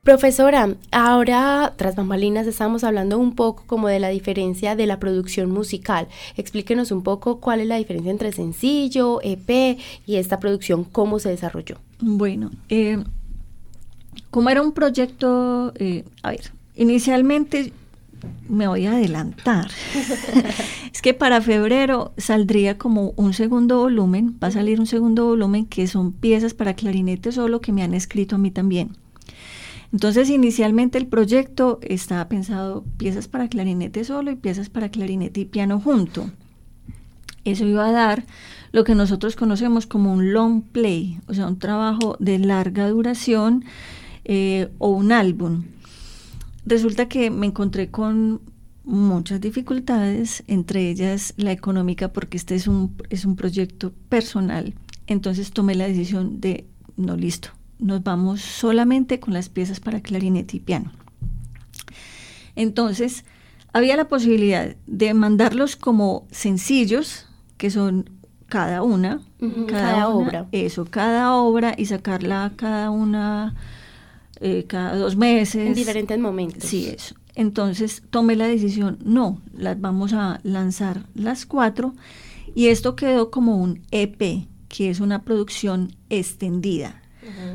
Profesora, 0.09 0.75
ahora 0.91 1.75
tras 1.77 1.95
bambalinas 1.95 2.47
estamos 2.47 2.83
hablando 2.83 3.19
un 3.19 3.35
poco 3.35 3.65
como 3.67 3.89
de 3.89 4.01
la 4.01 4.09
diferencia 4.09 4.75
de 4.75 4.87
la 4.87 4.99
producción 4.99 5.51
musical. 5.51 6.09
Explíquenos 6.39 6.93
un 6.93 7.03
poco 7.03 7.41
cuál 7.41 7.61
es 7.61 7.67
la 7.67 7.77
diferencia 7.77 8.11
entre 8.11 8.33
sencillo, 8.33 9.21
EP 9.23 9.79
y 10.07 10.17
esta 10.17 10.41
producción, 10.41 10.85
cómo 10.85 11.19
se 11.19 11.29
desarrolló. 11.29 11.77
Bueno, 12.01 12.51
eh, 12.71 13.05
como 14.31 14.49
era 14.49 14.63
un 14.63 14.73
proyecto, 14.73 15.75
eh, 15.77 16.05
a 16.23 16.31
ver, 16.31 16.53
inicialmente 16.75 17.75
me 18.49 18.67
voy 18.67 18.87
a 18.87 18.93
adelantar. 18.93 19.71
es 20.91 21.03
que 21.03 21.13
para 21.13 21.43
febrero 21.43 22.13
saldría 22.17 22.79
como 22.79 23.13
un 23.17 23.35
segundo 23.35 23.81
volumen, 23.81 24.39
va 24.43 24.49
a 24.49 24.53
salir 24.53 24.81
un 24.81 24.87
segundo 24.87 25.27
volumen 25.27 25.67
que 25.67 25.87
son 25.87 26.13
piezas 26.13 26.55
para 26.55 26.73
clarinete 26.73 27.31
solo 27.31 27.61
que 27.61 27.73
me 27.73 27.83
han 27.83 27.93
escrito 27.93 28.37
a 28.37 28.39
mí 28.39 28.51
también. 28.51 28.97
Entonces, 29.93 30.29
inicialmente 30.29 30.99
el 30.99 31.07
proyecto 31.07 31.79
estaba 31.83 32.29
pensado 32.29 32.85
piezas 32.99 33.29
para 33.29 33.49
clarinete 33.49 34.05
solo 34.05 34.31
y 34.31 34.37
piezas 34.37 34.69
para 34.69 34.91
clarinete 34.91 35.41
y 35.41 35.45
piano 35.47 35.81
junto. 35.81 36.31
Eso 37.45 37.67
iba 37.67 37.89
a 37.89 37.93
dar 37.93 38.27
lo 38.73 38.85
que 38.85 38.95
nosotros 38.95 39.35
conocemos 39.35 39.87
como 39.87 40.13
un 40.13 40.33
long 40.33 40.63
play, 40.63 41.19
o 41.27 41.35
sea, 41.35 41.47
un 41.47 41.59
trabajo 41.59 42.17
de 42.19 42.39
larga 42.39 42.89
duración 42.89 43.65
eh, 44.25 44.69
o 44.79 44.91
un 44.91 45.13
álbum. 45.13 45.65
Resulta 46.67 47.09
que 47.09 47.31
me 47.31 47.47
encontré 47.47 47.91
con 47.91 48.43
muchas 48.85 49.41
dificultades, 49.41 50.45
entre 50.47 50.91
ellas 50.91 51.33
la 51.39 51.53
económica, 51.53 52.13
porque 52.13 52.37
este 52.37 52.55
es 52.55 52.69
un, 52.69 52.95
es 53.09 53.25
un 53.25 53.37
proyecto 53.37 53.93
personal. 54.11 54.75
Entonces 55.07 55.53
tomé 55.53 55.75
la 55.75 55.89
decisión 55.89 56.41
de, 56.41 56.67
no, 56.97 57.17
listo, 57.17 57.51
nos 57.79 58.03
vamos 58.03 58.41
solamente 58.41 59.21
con 59.21 59.35
las 59.35 59.49
piezas 59.49 59.81
para 59.81 60.01
clarinete 60.01 60.57
y 60.57 60.61
piano. 60.61 60.93
Entonces, 62.57 63.25
había 63.73 63.97
la 63.97 64.09
posibilidad 64.09 64.75
de 64.87 65.15
mandarlos 65.15 65.77
como 65.77 66.27
sencillos, 66.31 67.27
que 67.57 67.71
son 67.71 68.11
cada 68.49 68.83
una, 68.83 69.21
cada, 69.69 70.09
obra. 70.09 70.49
Eso, 70.53 70.87
cada 70.87 71.37
obra 71.37 71.75
y 71.77 71.87
sacarla 71.87 72.53
cada 72.57 72.91
una 72.91 73.55
eh, 74.41 74.65
cada 74.67 74.97
dos 74.97 75.17
meses. 75.17 75.67
En 75.67 75.75
diferentes 75.75 76.19
momentos. 76.19 76.65
Sí, 76.65 76.89
eso. 76.89 77.15
Entonces 77.35 78.03
tomé 78.11 78.35
la 78.35 78.49
decisión, 78.49 78.99
no, 79.05 79.41
las 79.57 79.81
vamos 79.81 80.13
a 80.13 80.41
lanzar 80.43 81.05
las 81.15 81.47
cuatro 81.47 81.95
y 82.55 82.67
esto 82.67 82.97
quedó 82.97 83.31
como 83.31 83.57
un 83.59 83.83
EP, 83.93 84.49
que 84.69 84.91
es 84.91 84.99
una 84.99 85.23
producción 85.23 85.95
extendida. 86.11 86.98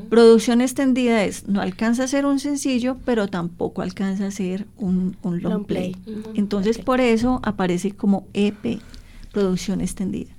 Producción 0.10 0.62
extendida 0.62 1.24
es, 1.24 1.48
no 1.48 1.62
alcanza 1.62 2.04
a 2.04 2.08
ser 2.08 2.26
un 2.26 2.40
sencillo, 2.40 2.98
pero 3.06 3.28
tampoco 3.28 3.82
alcanza 3.82 4.28
a 4.28 4.32
ser 4.32 4.68
un, 4.78 5.16
long, 5.24 5.66
play. 5.66 5.96
Entonces, 6.36 6.78
por 6.78 7.02
eso 7.02 7.40
aparece 7.44 7.92
como 7.92 8.26
EP, 8.34 8.80
producción 9.32 9.82
extendida. 9.82 10.34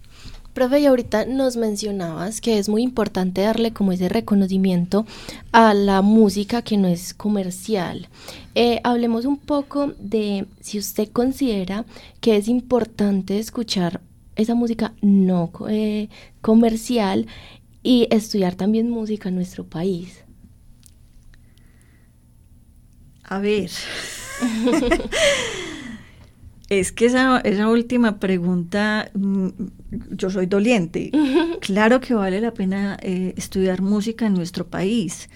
Profe, 0.54 0.78
y 0.78 0.86
ahorita 0.86 1.26
nos 1.26 1.56
mencionabas 1.56 2.40
que 2.40 2.58
es 2.58 2.68
muy 2.68 2.82
importante 2.82 3.40
darle 3.40 3.72
como 3.72 3.90
ese 3.90 4.08
reconocimiento 4.08 5.04
a 5.50 5.74
la 5.74 6.00
música 6.00 6.62
que 6.62 6.76
no 6.76 6.86
es 6.86 7.12
comercial. 7.12 8.08
Eh, 8.54 8.80
hablemos 8.84 9.24
un 9.24 9.36
poco 9.36 9.94
de 9.98 10.46
si 10.60 10.78
usted 10.78 11.08
considera 11.08 11.84
que 12.20 12.36
es 12.36 12.46
importante 12.46 13.40
escuchar 13.40 14.00
esa 14.36 14.54
música 14.54 14.94
no 15.00 15.50
eh, 15.68 16.08
comercial 16.40 17.26
y 17.84 18.08
estudiar 18.10 18.56
también 18.56 18.90
música 18.90 19.28
en 19.28 19.36
nuestro 19.36 19.64
país. 19.64 20.24
A 23.22 23.38
ver. 23.38 23.70
es 26.68 26.92
que 26.92 27.06
esa, 27.06 27.40
esa, 27.40 27.68
última 27.68 28.18
pregunta, 28.18 29.10
mm, 29.14 29.48
yo 30.10 30.30
soy 30.30 30.46
doliente. 30.46 31.12
Claro 31.60 32.00
que 32.00 32.12
vale 32.12 32.42
la 32.42 32.52
pena 32.52 32.98
eh, 33.00 33.32
estudiar 33.38 33.80
música 33.80 34.26
en 34.26 34.34
nuestro 34.34 34.66
país. 34.66 35.30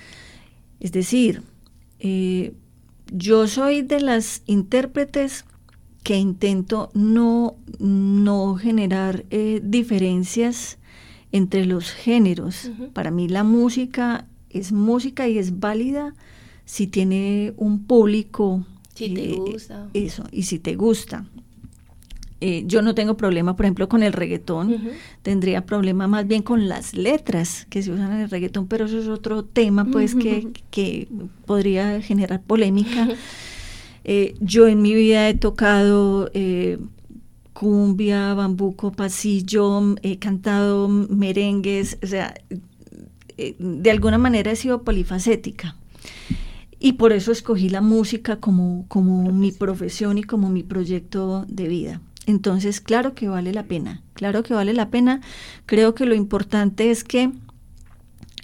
Es 0.78 0.92
decir, 0.92 1.42
eh, 2.00 2.52
yo 3.10 3.46
soy 3.46 3.80
de 3.80 4.00
las 4.00 4.42
intérpretes 4.44 5.46
que 6.02 6.16
intento 6.16 6.90
no, 6.92 7.56
no 7.78 8.56
generar 8.56 9.24
eh, 9.30 9.60
diferencias 9.62 10.77
entre 11.32 11.66
los 11.66 11.90
géneros. 11.90 12.70
Para 12.92 13.10
mí 13.10 13.28
la 13.28 13.44
música 13.44 14.26
es 14.50 14.72
música 14.72 15.28
y 15.28 15.38
es 15.38 15.58
válida 15.60 16.14
si 16.64 16.86
tiene 16.86 17.54
un 17.56 17.84
público. 17.84 18.64
Si 18.94 19.14
te 19.14 19.32
eh, 19.32 19.36
gusta. 19.36 19.88
Eso, 19.94 20.24
y 20.32 20.42
si 20.44 20.58
te 20.58 20.74
gusta. 20.74 21.24
Eh, 22.40 22.62
yo 22.66 22.82
no 22.82 22.94
tengo 22.94 23.16
problema, 23.16 23.56
por 23.56 23.66
ejemplo, 23.66 23.88
con 23.88 24.04
el 24.04 24.12
reggaetón, 24.12 24.76
tendría 25.22 25.66
problema 25.66 26.06
más 26.06 26.24
bien 26.26 26.42
con 26.42 26.68
las 26.68 26.94
letras 26.94 27.66
que 27.68 27.82
se 27.82 27.90
usan 27.90 28.12
en 28.12 28.20
el 28.20 28.30
reggaetón, 28.30 28.68
pero 28.68 28.84
eso 28.84 29.00
es 29.00 29.08
otro 29.08 29.44
tema, 29.44 29.84
pues, 29.86 30.14
que, 30.14 30.48
que, 30.70 31.08
podría 31.46 32.00
generar 32.00 32.42
polémica. 32.42 33.08
Eh, 34.10 34.36
yo 34.40 34.68
en 34.68 34.80
mi 34.80 34.94
vida 34.94 35.28
he 35.28 35.34
tocado 35.34 36.30
cumbia, 37.58 38.34
bambuco, 38.34 38.92
pasillo, 38.92 39.96
he 40.02 40.20
cantado 40.20 40.86
merengues, 40.88 41.98
o 42.04 42.06
sea, 42.06 42.32
de 43.36 43.90
alguna 43.90 44.16
manera 44.16 44.52
he 44.52 44.56
sido 44.56 44.84
polifacética. 44.84 45.74
Y 46.78 46.92
por 46.92 47.10
eso 47.10 47.32
escogí 47.32 47.68
la 47.68 47.80
música 47.80 48.36
como, 48.36 48.84
como 48.86 49.32
mi 49.32 49.50
profesión 49.50 50.18
y 50.18 50.22
como 50.22 50.50
mi 50.50 50.62
proyecto 50.62 51.46
de 51.48 51.66
vida. 51.66 52.00
Entonces, 52.26 52.80
claro 52.80 53.16
que 53.16 53.26
vale 53.26 53.52
la 53.52 53.64
pena, 53.64 54.04
claro 54.12 54.44
que 54.44 54.54
vale 54.54 54.72
la 54.72 54.90
pena. 54.90 55.20
Creo 55.66 55.96
que 55.96 56.06
lo 56.06 56.14
importante 56.14 56.92
es 56.92 57.02
que 57.02 57.32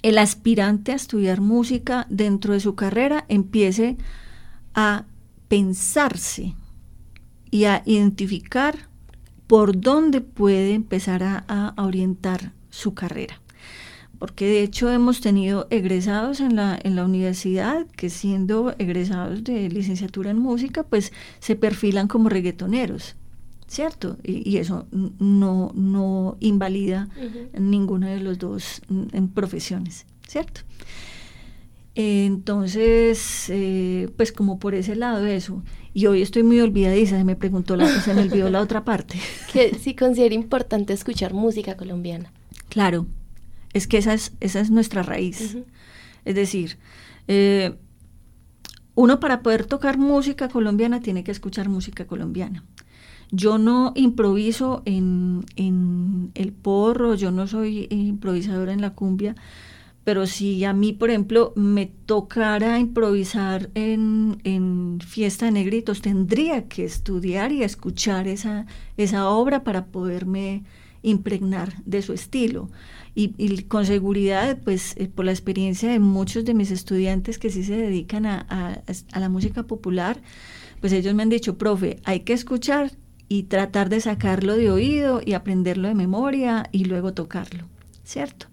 el 0.01 0.17
aspirante 0.17 0.91
a 0.91 0.95
estudiar 0.95 1.39
música 1.39 2.05
dentro 2.09 2.51
de 2.51 2.59
su 2.59 2.75
carrera 2.75 3.23
empiece 3.29 3.95
a 4.73 5.05
pensarse 5.47 6.53
y 7.49 7.63
a 7.63 7.81
identificar 7.85 8.93
por 9.47 9.79
dónde 9.79 10.21
puede 10.21 10.73
empezar 10.73 11.23
a, 11.23 11.45
a 11.47 11.83
orientar 11.83 12.53
su 12.69 12.93
carrera 12.93 13.41
porque 14.17 14.45
de 14.45 14.63
hecho 14.63 14.89
hemos 14.91 15.21
tenido 15.21 15.67
egresados 15.69 16.39
en 16.39 16.55
la, 16.55 16.79
en 16.81 16.95
la 16.95 17.05
universidad 17.05 17.85
que 17.95 18.09
siendo 18.09 18.73
egresados 18.77 19.43
de 19.43 19.69
licenciatura 19.69 20.31
en 20.31 20.39
música, 20.39 20.83
pues 20.83 21.11
se 21.39 21.55
perfilan 21.55 22.07
como 22.07 22.29
reggaetoneros, 22.29 23.15
¿cierto? 23.67 24.17
Y, 24.23 24.57
eso 24.57 24.87
no, 25.19 25.71
no 25.75 26.37
invalida 26.39 27.09
ninguna 27.57 28.09
de 28.09 28.19
los 28.19 28.39
dos 28.39 28.81
en 28.89 29.27
profesiones, 29.27 30.05
¿cierto? 30.27 30.61
Entonces, 31.95 33.49
eh, 33.49 34.09
pues 34.17 34.31
como 34.31 34.59
por 34.59 34.75
ese 34.75 34.95
lado 34.95 35.25
eso. 35.25 35.63
Y 35.93 36.07
hoy 36.07 36.21
estoy 36.21 36.43
muy 36.43 36.59
olvidadiza, 36.59 37.17
se 37.17 37.23
me 37.23 37.37
preguntó 37.37 37.77
la, 37.77 37.87
se 37.87 38.13
me 38.13 38.21
olvidó 38.21 38.49
la 38.49 38.61
otra 38.61 38.83
parte. 38.83 39.17
Que 39.53 39.75
si 39.75 39.95
considera 39.95 40.35
importante 40.35 40.91
escuchar 40.93 41.33
música 41.33 41.77
colombiana. 41.77 42.33
Claro, 42.67 43.07
es 43.73 43.87
que 43.87 43.97
esa 43.97 44.13
es, 44.13 44.33
esa 44.41 44.59
es 44.59 44.71
nuestra 44.71 45.03
raíz. 45.03 45.57
Es 46.25 46.35
decir, 46.35 46.77
eh, 47.27 47.75
uno 48.95 49.19
para 49.19 49.41
poder 49.41 49.65
tocar 49.65 49.97
música 49.97 50.49
colombiana 50.49 50.99
tiene 50.99 51.23
que 51.23 51.31
escuchar 51.31 51.69
música 51.69 52.05
colombiana. 52.05 52.63
Yo 53.31 53.57
no 53.57 53.91
improviso 53.95 54.81
en, 54.85 55.45
el 56.35 56.53
porro, 56.53 57.15
yo 57.15 57.31
no 57.31 57.47
soy 57.47 57.87
improvisadora 57.89 58.71
en 58.71 58.81
la 58.81 58.91
cumbia, 58.91 59.35
pero 60.05 60.27
si 60.27 60.63
a 60.63 60.71
mí, 60.71 60.93
por 60.93 61.09
ejemplo, 61.09 61.51
me 61.55 61.87
tocara 61.87 62.79
improvisar 62.79 63.71
en, 63.73 64.37
en, 64.43 64.99
Fiesta 65.05 65.47
de 65.47 65.51
Negritos, 65.51 66.01
tendría 66.01 66.67
que 66.67 66.85
estudiar 66.85 67.51
y 67.51 67.63
escuchar 67.63 68.27
esa, 68.27 68.67
esa 68.97 69.27
obra 69.27 69.63
para 69.63 69.87
poderme 69.87 70.63
impregnar 71.01 71.73
de 71.85 72.01
su 72.03 72.13
estilo 72.13 72.69
y, 73.15 73.63
con 73.63 73.85
seguridad, 73.85 74.59
pues 74.63 74.93
eh, 74.97 75.07
por 75.07 75.25
la 75.25 75.31
experiencia 75.31 75.89
de 75.89 75.99
muchos 75.99 76.45
de 76.45 76.53
mis 76.53 76.69
estudiantes 76.69 77.39
que 77.39 77.49
sí 77.49 77.63
se 77.63 77.75
dedican 77.75 78.25
a, 78.25 78.83
la 79.17 79.29
música 79.29 79.63
popular, 79.63 80.21
pues 80.81 80.93
ellos 80.93 81.15
me 81.15 81.23
han 81.23 81.29
dicho, 81.29 81.57
profe, 81.57 81.99
hay 82.03 82.19
que 82.21 82.33
escuchar 82.33 82.91
y 83.27 83.43
tratar 83.43 83.89
de 83.89 84.01
sacarlo 84.01 84.55
de 84.55 84.69
oído 84.69 85.21
y 85.25 85.33
aprenderlo 85.33 85.87
de 85.87 85.95
memoria 85.95 86.69
y 86.71 86.85
luego 86.85 87.13
tocarlo, 87.13 87.65
¿cierto? 88.03 88.47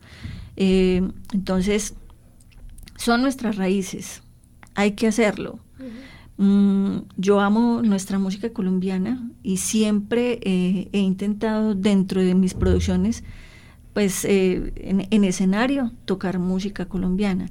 Eh, 0.57 1.09
entonces, 1.33 1.95
son 2.97 3.23
nuestras 3.23 3.57
raíces, 3.57 4.23
hay 4.75 4.93
que 4.93 5.07
hacerlo. 5.07 5.59
Mm, 6.39 7.03
yo 7.17 7.41
amo 7.41 7.83
nuestra 7.83 8.19
música 8.19 8.51
colombiana 8.51 9.31
y 9.43 9.59
siempre 9.59 10.41
eh, 10.43 10.89
he 10.93 10.99
intentado 10.99 11.75
dentro 11.75 12.23
de 12.23 12.35
mis 12.35 12.55
producciones 12.55 13.23
pues 13.93 14.25
eh, 14.25 14.73
en, 15.11 15.25
escenario 15.25 15.93
tocar 16.05 16.39
música 16.39 16.87
colombiana. 16.87 17.51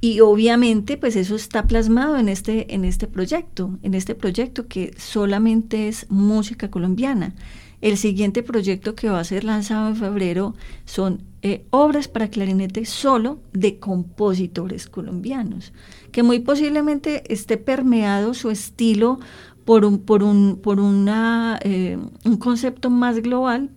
Y 0.00 0.20
obviamente 0.20 0.96
pues 0.96 1.16
eso 1.16 1.36
está 1.36 1.66
plasmado 1.66 2.16
en 2.18 2.28
este, 2.28 2.74
en 2.74 2.84
este 2.84 3.06
proyecto, 3.06 3.78
en 3.82 3.94
este 3.94 4.14
proyecto 4.14 4.66
que 4.66 4.94
solamente 4.96 5.88
es 5.88 6.10
música 6.10 6.70
colombiana. 6.70 7.34
El 7.80 7.98
siguiente 7.98 8.42
proyecto 8.42 8.94
que 8.94 9.10
va 9.10 9.20
a 9.20 9.24
ser 9.24 9.44
lanzado 9.44 9.88
en 9.88 9.96
febrero 9.96 10.54
son 10.86 11.22
eh, 11.46 11.66
obras 11.68 12.08
para 12.08 12.28
clarinete 12.28 12.86
solo 12.86 13.38
de 13.52 13.78
compositores 13.78 14.86
colombianos, 14.86 15.74
que 16.10 16.22
muy 16.22 16.38
posiblemente 16.38 17.30
esté 17.30 17.58
permeado 17.58 18.32
su 18.32 18.50
estilo 18.50 19.20
por 19.66 19.84
un, 19.84 19.98
por 19.98 20.22
un, 20.22 20.58
por 20.62 20.80
una, 20.80 21.58
eh, 21.62 21.98
un 22.24 22.36
concepto 22.38 22.88
más 22.88 23.20
global, 23.20 23.68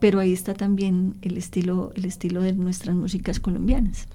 pero 0.00 0.20
ahí 0.20 0.32
está 0.32 0.54
también 0.54 1.16
el 1.20 1.36
estilo, 1.36 1.90
el 1.96 2.04
estilo 2.04 2.42
de 2.42 2.52
nuestras 2.52 2.94
músicas 2.94 3.40
colombianas. 3.40 4.06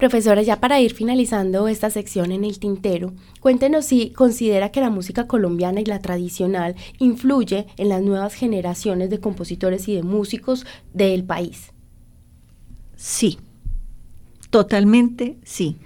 Profesora, 0.00 0.40
ya 0.40 0.60
para 0.60 0.80
ir 0.80 0.94
finalizando 0.94 1.68
esta 1.68 1.90
sección 1.90 2.32
en 2.32 2.42
el 2.42 2.58
tintero, 2.58 3.12
cuéntenos 3.38 3.84
si 3.84 4.08
considera 4.12 4.70
que 4.70 4.80
la 4.80 4.88
música 4.88 5.26
colombiana 5.26 5.82
y 5.82 5.84
la 5.84 5.98
tradicional 5.98 6.74
influye 6.98 7.66
en 7.76 7.90
las 7.90 8.00
nuevas 8.00 8.32
generaciones 8.32 9.10
de 9.10 9.20
compositores 9.20 9.88
y 9.88 9.94
de 9.94 10.02
músicos 10.02 10.64
del 10.94 11.22
país. 11.22 11.72
Sí, 12.96 13.40
totalmente 14.48 15.36
sí. 15.44 15.76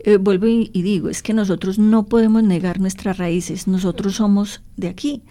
Eh, 0.00 0.16
vuelvo 0.16 0.48
y, 0.48 0.68
digo, 0.72 1.08
es 1.08 1.22
que 1.22 1.32
nosotros 1.32 1.78
no 1.78 2.06
podemos 2.06 2.42
negar 2.42 2.80
nuestras 2.80 3.18
raíces, 3.18 3.68
nosotros 3.68 4.16
somos 4.16 4.64
de 4.76 4.88
aquí. 4.88 5.22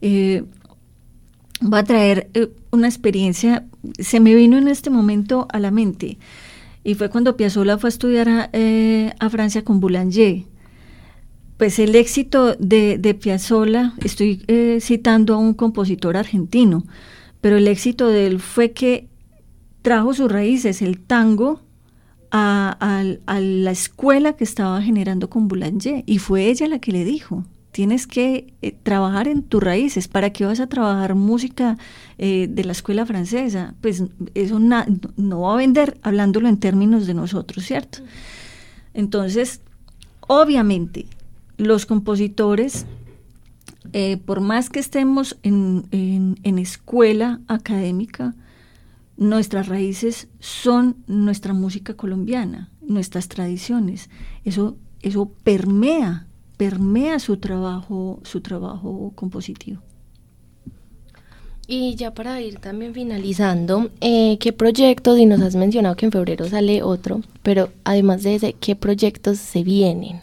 Eh, 0.00 0.42
va 1.62 1.78
a 1.78 1.84
traer 1.84 2.30
eh, 2.34 2.48
una 2.72 2.88
experiencia, 2.88 3.64
se 4.00 4.18
me 4.18 4.34
vino 4.34 4.58
en 4.58 4.66
este 4.66 4.90
momento 4.90 5.46
a 5.52 5.60
la 5.60 5.70
mente, 5.70 6.18
y 6.84 6.94
fue 6.94 7.08
cuando 7.08 7.36
Piazzolla 7.36 7.78
fue 7.78 7.88
a 7.88 7.92
estudiar 7.92 8.28
a, 8.28 8.50
eh, 8.52 9.12
Francia 9.30 9.64
con 9.64 9.80
Boulanger. 9.80 10.44
Pues 11.56 11.78
el 11.78 11.94
éxito 11.94 12.54
de, 12.56 12.98
de 12.98 13.14
Piazzolla, 13.14 13.94
estoy 14.04 14.44
eh, 14.48 14.78
citando 14.80 15.34
a 15.34 15.38
un 15.38 15.54
compositor 15.54 16.16
argentino, 16.16 16.84
pero 17.40 17.56
el 17.56 17.66
éxito 17.68 18.08
de 18.08 18.26
él 18.26 18.38
fue 18.38 18.72
que 18.72 19.08
trajo 19.82 20.12
sus 20.12 20.30
raíces, 20.30 20.82
el 20.82 21.00
tango, 21.00 21.60
a, 22.30 22.76
a 23.26 23.40
la 23.40 23.70
escuela 23.70 24.32
que 24.32 24.42
estaba 24.42 24.82
generando 24.82 25.30
con 25.30 25.46
Boulanger, 25.46 26.02
y 26.04 26.18
fue 26.18 26.48
ella 26.48 26.66
la 26.66 26.80
que 26.80 26.90
le 26.90 27.04
dijo, 27.04 27.44
tienes 27.74 28.06
que 28.06 28.54
eh, 28.62 28.70
trabajar 28.84 29.26
en 29.26 29.42
tus 29.42 29.60
raíces. 29.60 30.06
¿Para 30.06 30.30
qué 30.30 30.46
vas 30.46 30.60
a 30.60 30.68
trabajar 30.68 31.16
música 31.16 31.76
eh, 32.18 32.46
de 32.48 32.62
la 32.62 32.70
escuela 32.70 33.04
francesa? 33.04 33.74
Pues 33.80 34.04
eso 34.34 34.60
no 34.60 35.40
va 35.40 35.54
a 35.54 35.56
vender 35.56 35.98
hablándolo 36.02 36.46
en 36.46 36.58
términos 36.58 37.08
de 37.08 37.14
nosotros, 37.14 37.64
¿cierto? 37.64 37.98
Entonces, 38.94 39.60
obviamente, 40.20 41.06
los 41.56 41.84
compositores 41.84 42.86
eh, 43.92 44.18
por 44.18 44.40
más 44.40 44.70
que 44.70 44.78
estemos 44.78 45.36
en, 45.42 45.86
en, 45.90 46.58
escuela 46.60 47.40
académica, 47.48 48.36
nuestras 49.16 49.66
raíces 49.66 50.28
son 50.38 50.96
nuestra 51.08 51.54
música 51.54 51.94
colombiana, 51.94 52.70
nuestras 52.82 53.26
tradiciones. 53.26 54.10
Eso, 54.44 54.76
eso 55.02 55.28
permea, 55.42 56.28
permea 56.56 57.18
su 57.18 57.36
trabajo, 57.36 58.20
su 58.24 58.40
trabajo 58.40 59.12
compositivo. 59.14 59.80
Y 61.66 61.94
ya 61.94 62.12
para 62.12 62.40
ir 62.42 62.58
también 62.58 62.92
finalizando, 62.92 63.90
eh, 64.00 64.36
¿qué 64.38 64.52
proyectos, 64.52 65.18
y 65.18 65.24
nos 65.24 65.40
has 65.40 65.56
mencionado 65.56 65.96
que 65.96 66.06
en 66.06 66.12
febrero 66.12 66.46
sale 66.48 66.82
otro, 66.82 67.22
pero 67.42 67.70
además 67.84 68.22
de 68.22 68.34
ese, 68.34 68.52
¿qué 68.52 68.76
proyectos 68.76 69.38
se 69.38 69.62
vienen? 69.62 70.20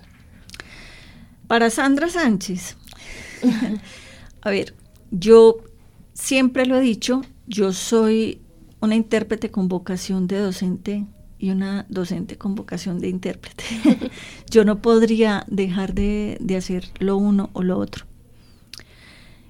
Para 1.48 1.72
Sandra 1.72 2.10
Sánchez, 2.10 2.78
a 4.42 4.50
ver, 4.52 4.76
yo 5.10 5.58
siempre 6.14 6.68
lo 6.68 6.78
he 6.78 6.82
dicho, 6.82 7.24
yo 7.48 7.74
soy 7.74 8.40
una 8.80 8.96
intérprete 8.96 9.50
con 9.50 9.68
vocación 9.68 10.28
de 10.28 10.40
docente 10.40 11.06
y 11.42 11.50
una 11.50 11.86
docente 11.90 12.38
con 12.38 12.56
vocación 12.56 13.00
de 13.00 13.10
intérprete. 13.10 13.64
yo 14.50 14.64
no 14.64 14.82
podría 14.82 15.44
dejar 15.48 15.96
de, 15.96 16.38
de 16.40 16.56
hacer 16.56 16.86
lo 17.00 17.18
uno 17.18 17.50
o 17.54 17.64
lo 17.64 17.80
otro. 17.80 18.06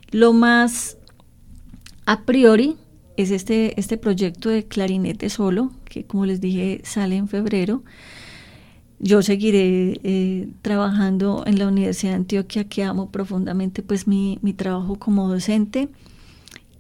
Lo 0.10 0.32
más 0.32 0.98
a 2.06 2.24
priori 2.24 2.78
es 3.18 3.32
este, 3.32 3.80
este 3.80 3.98
proyecto 3.98 4.50
de 4.50 4.66
clarinete 4.66 5.30
solo, 5.30 5.72
que 5.86 6.06
como 6.06 6.26
les 6.26 6.40
dije 6.40 6.82
sale 6.84 7.18
en 7.18 7.28
febrero. 7.28 7.84
Yo 9.00 9.22
seguiré 9.22 10.00
eh, 10.04 10.50
trabajando 10.62 11.44
en 11.46 11.58
la 11.58 11.68
Universidad 11.68 12.12
de 12.12 12.18
Antioquia, 12.18 12.66
que 12.66 12.84
amo 12.84 13.10
profundamente 13.10 13.82
pues 13.82 14.08
mi, 14.08 14.38
trabajo 14.56 14.96
como 14.98 15.28
docente. 15.28 15.90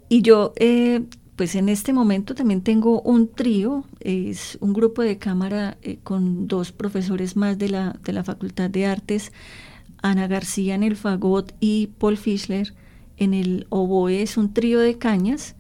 Y 0.07 0.21
yo 0.21 0.53
eh, 0.57 1.03
pues 1.41 1.55
en 1.55 1.69
este 1.69 1.91
momento 1.91 2.35
también 2.35 2.61
tengo 2.61 3.01
un 3.01 3.27
trío, 3.27 3.83
es 3.99 4.59
un 4.61 4.73
grupo 4.73 5.01
de 5.01 5.17
cámara 5.17 5.75
eh, 5.81 5.97
con 6.03 6.47
dos 6.47 6.71
profesores 6.71 7.35
más 7.35 7.57
de 7.57 7.67
la, 7.67 7.99
de 8.03 8.13
la 8.13 8.23
Facultad 8.23 8.69
de 8.69 8.85
Artes, 8.85 9.31
Ana 10.03 10.27
García 10.27 10.75
en 10.75 10.83
el 10.83 10.95
fagot 10.95 11.55
y 11.59 11.87
Paul 11.97 12.17
Fischler 12.17 12.75
en 13.17 13.33
el 13.33 13.65
oboe 13.69 14.21
es 14.21 14.37
un 14.37 14.53
trío 14.53 14.79
de 14.79 14.99
cañas 14.99 15.55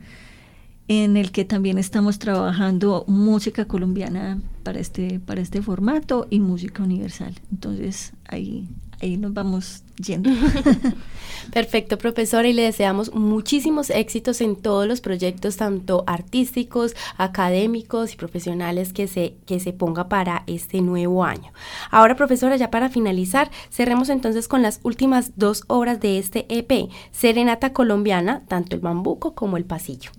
en 0.87 1.17
el 1.17 1.31
que 1.31 1.45
también 1.45 1.79
estamos 1.79 2.19
trabajando 2.19 3.03
música 3.07 3.65
colombiana 3.65 4.39
para 4.61 4.79
este, 4.79 5.19
para 5.19 5.41
este 5.41 5.63
formato 5.63 6.27
y 6.29 6.41
música 6.41 6.83
universal. 6.83 7.33
Entonces 7.51 8.13
ahí, 8.27 8.69
ahí 9.01 9.17
nos 9.17 9.33
vamos 9.33 9.83
yendo. 9.97 10.29
Perfecto, 11.53 11.97
profesora, 11.97 12.47
y 12.47 12.53
le 12.53 12.63
deseamos 12.63 13.13
muchísimos 13.13 13.89
éxitos 13.89 14.41
en 14.41 14.55
todos 14.55 14.87
los 14.87 15.01
proyectos, 15.01 15.57
tanto 15.57 16.03
artísticos, 16.07 16.95
académicos 17.17 18.13
y 18.13 18.17
profesionales 18.17 18.93
que 18.93 19.07
se, 19.07 19.35
que 19.45 19.59
se 19.59 19.73
ponga 19.73 20.07
para 20.07 20.43
este 20.47 20.81
nuevo 20.81 21.23
año. 21.23 21.51
Ahora, 21.89 22.15
profesora, 22.15 22.55
ya 22.55 22.71
para 22.71 22.89
finalizar, 22.89 23.51
cerremos 23.69 24.09
entonces 24.09 24.47
con 24.47 24.61
las 24.61 24.79
últimas 24.83 25.31
dos 25.35 25.63
obras 25.67 25.99
de 25.99 26.19
este 26.19 26.45
EP, 26.49 26.89
Serenata 27.11 27.73
Colombiana, 27.73 28.43
tanto 28.47 28.75
el 28.75 28.81
bambuco 28.81 29.33
como 29.33 29.57
el 29.57 29.65
pasillo. 29.65 30.11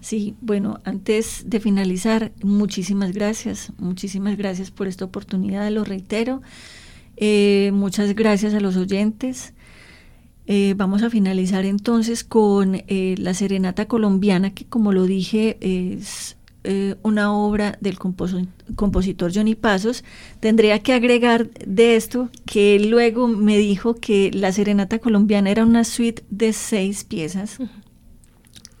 Sí, 0.00 0.36
bueno, 0.40 0.78
antes 0.84 1.44
de 1.46 1.58
finalizar, 1.58 2.30
muchísimas 2.42 3.12
gracias, 3.12 3.72
muchísimas 3.78 4.36
gracias 4.36 4.70
por 4.70 4.86
esta 4.86 5.04
oportunidad, 5.04 5.68
lo 5.70 5.84
reitero. 5.84 6.42
Eh, 7.16 7.70
muchas 7.72 8.14
gracias 8.14 8.54
a 8.54 8.60
los 8.60 8.76
oyentes. 8.76 9.54
Eh, 10.46 10.74
vamos 10.76 11.02
a 11.02 11.10
finalizar 11.10 11.64
entonces 11.64 12.22
con 12.22 12.76
eh, 12.86 13.16
la 13.18 13.34
Serenata 13.34 13.86
Colombiana, 13.86 14.54
que 14.54 14.64
como 14.64 14.92
lo 14.92 15.04
dije 15.04 15.58
es 15.60 16.36
una 17.04 17.32
obra 17.32 17.78
del 17.80 17.96
compositor 17.96 19.32
Johnny 19.32 19.54
Pasos. 19.54 20.02
Tendría 20.40 20.80
que 20.80 20.94
agregar 20.94 21.48
de 21.64 21.94
esto 21.94 22.28
que 22.44 22.80
luego 22.80 23.28
me 23.28 23.56
dijo 23.56 23.94
que 23.94 24.32
la 24.32 24.50
Serenata 24.50 24.98
Colombiana 24.98 25.50
era 25.50 25.64
una 25.64 25.84
suite 25.84 26.24
de 26.28 26.52
seis 26.52 27.04
piezas 27.04 27.58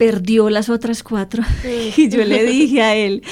perdió 0.00 0.48
las 0.48 0.70
otras 0.70 1.02
cuatro. 1.02 1.42
y 1.98 2.08
yo 2.08 2.24
le 2.24 2.46
dije 2.46 2.80
a 2.80 2.96
él, 2.96 3.22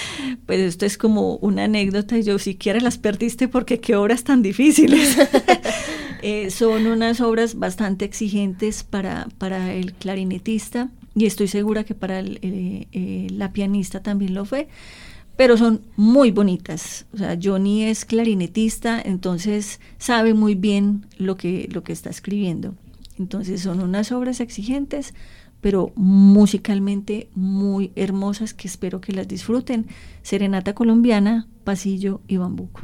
pues 0.44 0.60
esto 0.60 0.84
es 0.84 0.98
como 0.98 1.36
una 1.36 1.64
anécdota, 1.64 2.18
y 2.18 2.24
yo 2.24 2.38
siquiera 2.38 2.78
las 2.78 2.98
perdiste 2.98 3.48
porque 3.48 3.80
qué 3.80 3.96
obras 3.96 4.22
tan 4.22 4.42
difíciles. 4.42 5.16
Eh, 6.20 6.50
son 6.50 6.88
unas 6.88 7.20
obras 7.20 7.54
bastante 7.54 8.04
exigentes 8.04 8.82
para, 8.82 9.28
para 9.38 9.72
el 9.72 9.92
clarinetista 9.92 10.90
y 11.14 11.26
estoy 11.26 11.46
segura 11.46 11.84
que 11.84 11.94
para 11.94 12.18
el, 12.18 12.40
eh, 12.42 12.88
eh, 12.90 13.28
la 13.30 13.52
pianista 13.52 14.02
también 14.02 14.34
lo 14.34 14.44
fue, 14.44 14.66
pero 15.36 15.56
son 15.56 15.80
muy 15.94 16.32
bonitas. 16.32 17.06
O 17.14 17.18
sea, 17.18 17.38
Johnny 17.40 17.84
es 17.84 18.04
clarinetista, 18.04 19.00
entonces 19.00 19.78
sabe 19.98 20.34
muy 20.34 20.56
bien 20.56 21.06
lo 21.18 21.36
que, 21.36 21.68
lo 21.70 21.84
que 21.84 21.92
está 21.92 22.10
escribiendo. 22.10 22.74
Entonces 23.16 23.60
son 23.60 23.80
unas 23.80 24.10
obras 24.10 24.40
exigentes, 24.40 25.14
pero 25.68 25.92
musicalmente 25.96 27.28
muy 27.34 27.92
hermosas 27.94 28.54
que 28.54 28.68
espero 28.68 29.02
que 29.02 29.12
las 29.12 29.28
disfruten. 29.28 29.86
Serenata 30.22 30.74
colombiana, 30.74 31.46
Pasillo 31.62 32.22
y 32.26 32.38
Bambuco. 32.38 32.80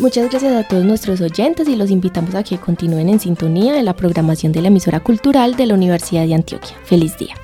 Muchas 0.00 0.30
gracias 0.30 0.54
a 0.54 0.66
todos 0.66 0.82
nuestros 0.82 1.20
oyentes 1.20 1.68
y 1.68 1.76
los 1.76 1.90
invitamos 1.90 2.34
a 2.34 2.42
que 2.42 2.56
continúen 2.56 3.10
en 3.10 3.20
sintonía 3.20 3.74
de 3.74 3.82
la 3.82 3.94
programación 3.94 4.50
de 4.50 4.62
la 4.62 4.68
emisora 4.68 5.00
cultural 5.00 5.56
de 5.56 5.66
la 5.66 5.74
Universidad 5.74 6.26
de 6.26 6.34
Antioquia. 6.34 6.74
Feliz 6.84 7.18
día. 7.18 7.34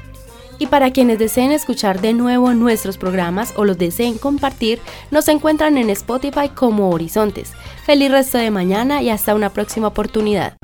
Y 0.59 0.69
para 0.69 0.90
quienes 0.90 1.19
deseen 1.19 1.53
escuchar 1.53 2.01
de 2.01 2.14
nuevo 2.14 2.55
nuestros 2.55 2.97
programas 2.97 3.53
o 3.57 3.66
los 3.66 3.77
deseen 3.77 4.16
compartir, 4.16 4.79
nos 5.11 5.29
encuentran 5.29 5.77
en 5.77 5.90
Spotify 5.90 6.49
como 6.49 6.88
Horizontes. 6.88 7.53
Feliz 7.85 8.11
resto 8.11 8.38
de 8.38 8.51
mañana 8.51 9.03
y 9.03 9.11
hasta 9.11 9.35
una 9.35 9.51
próxima 9.51 9.88
oportunidad. 9.88 10.57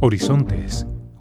Horizontes, 0.00 0.86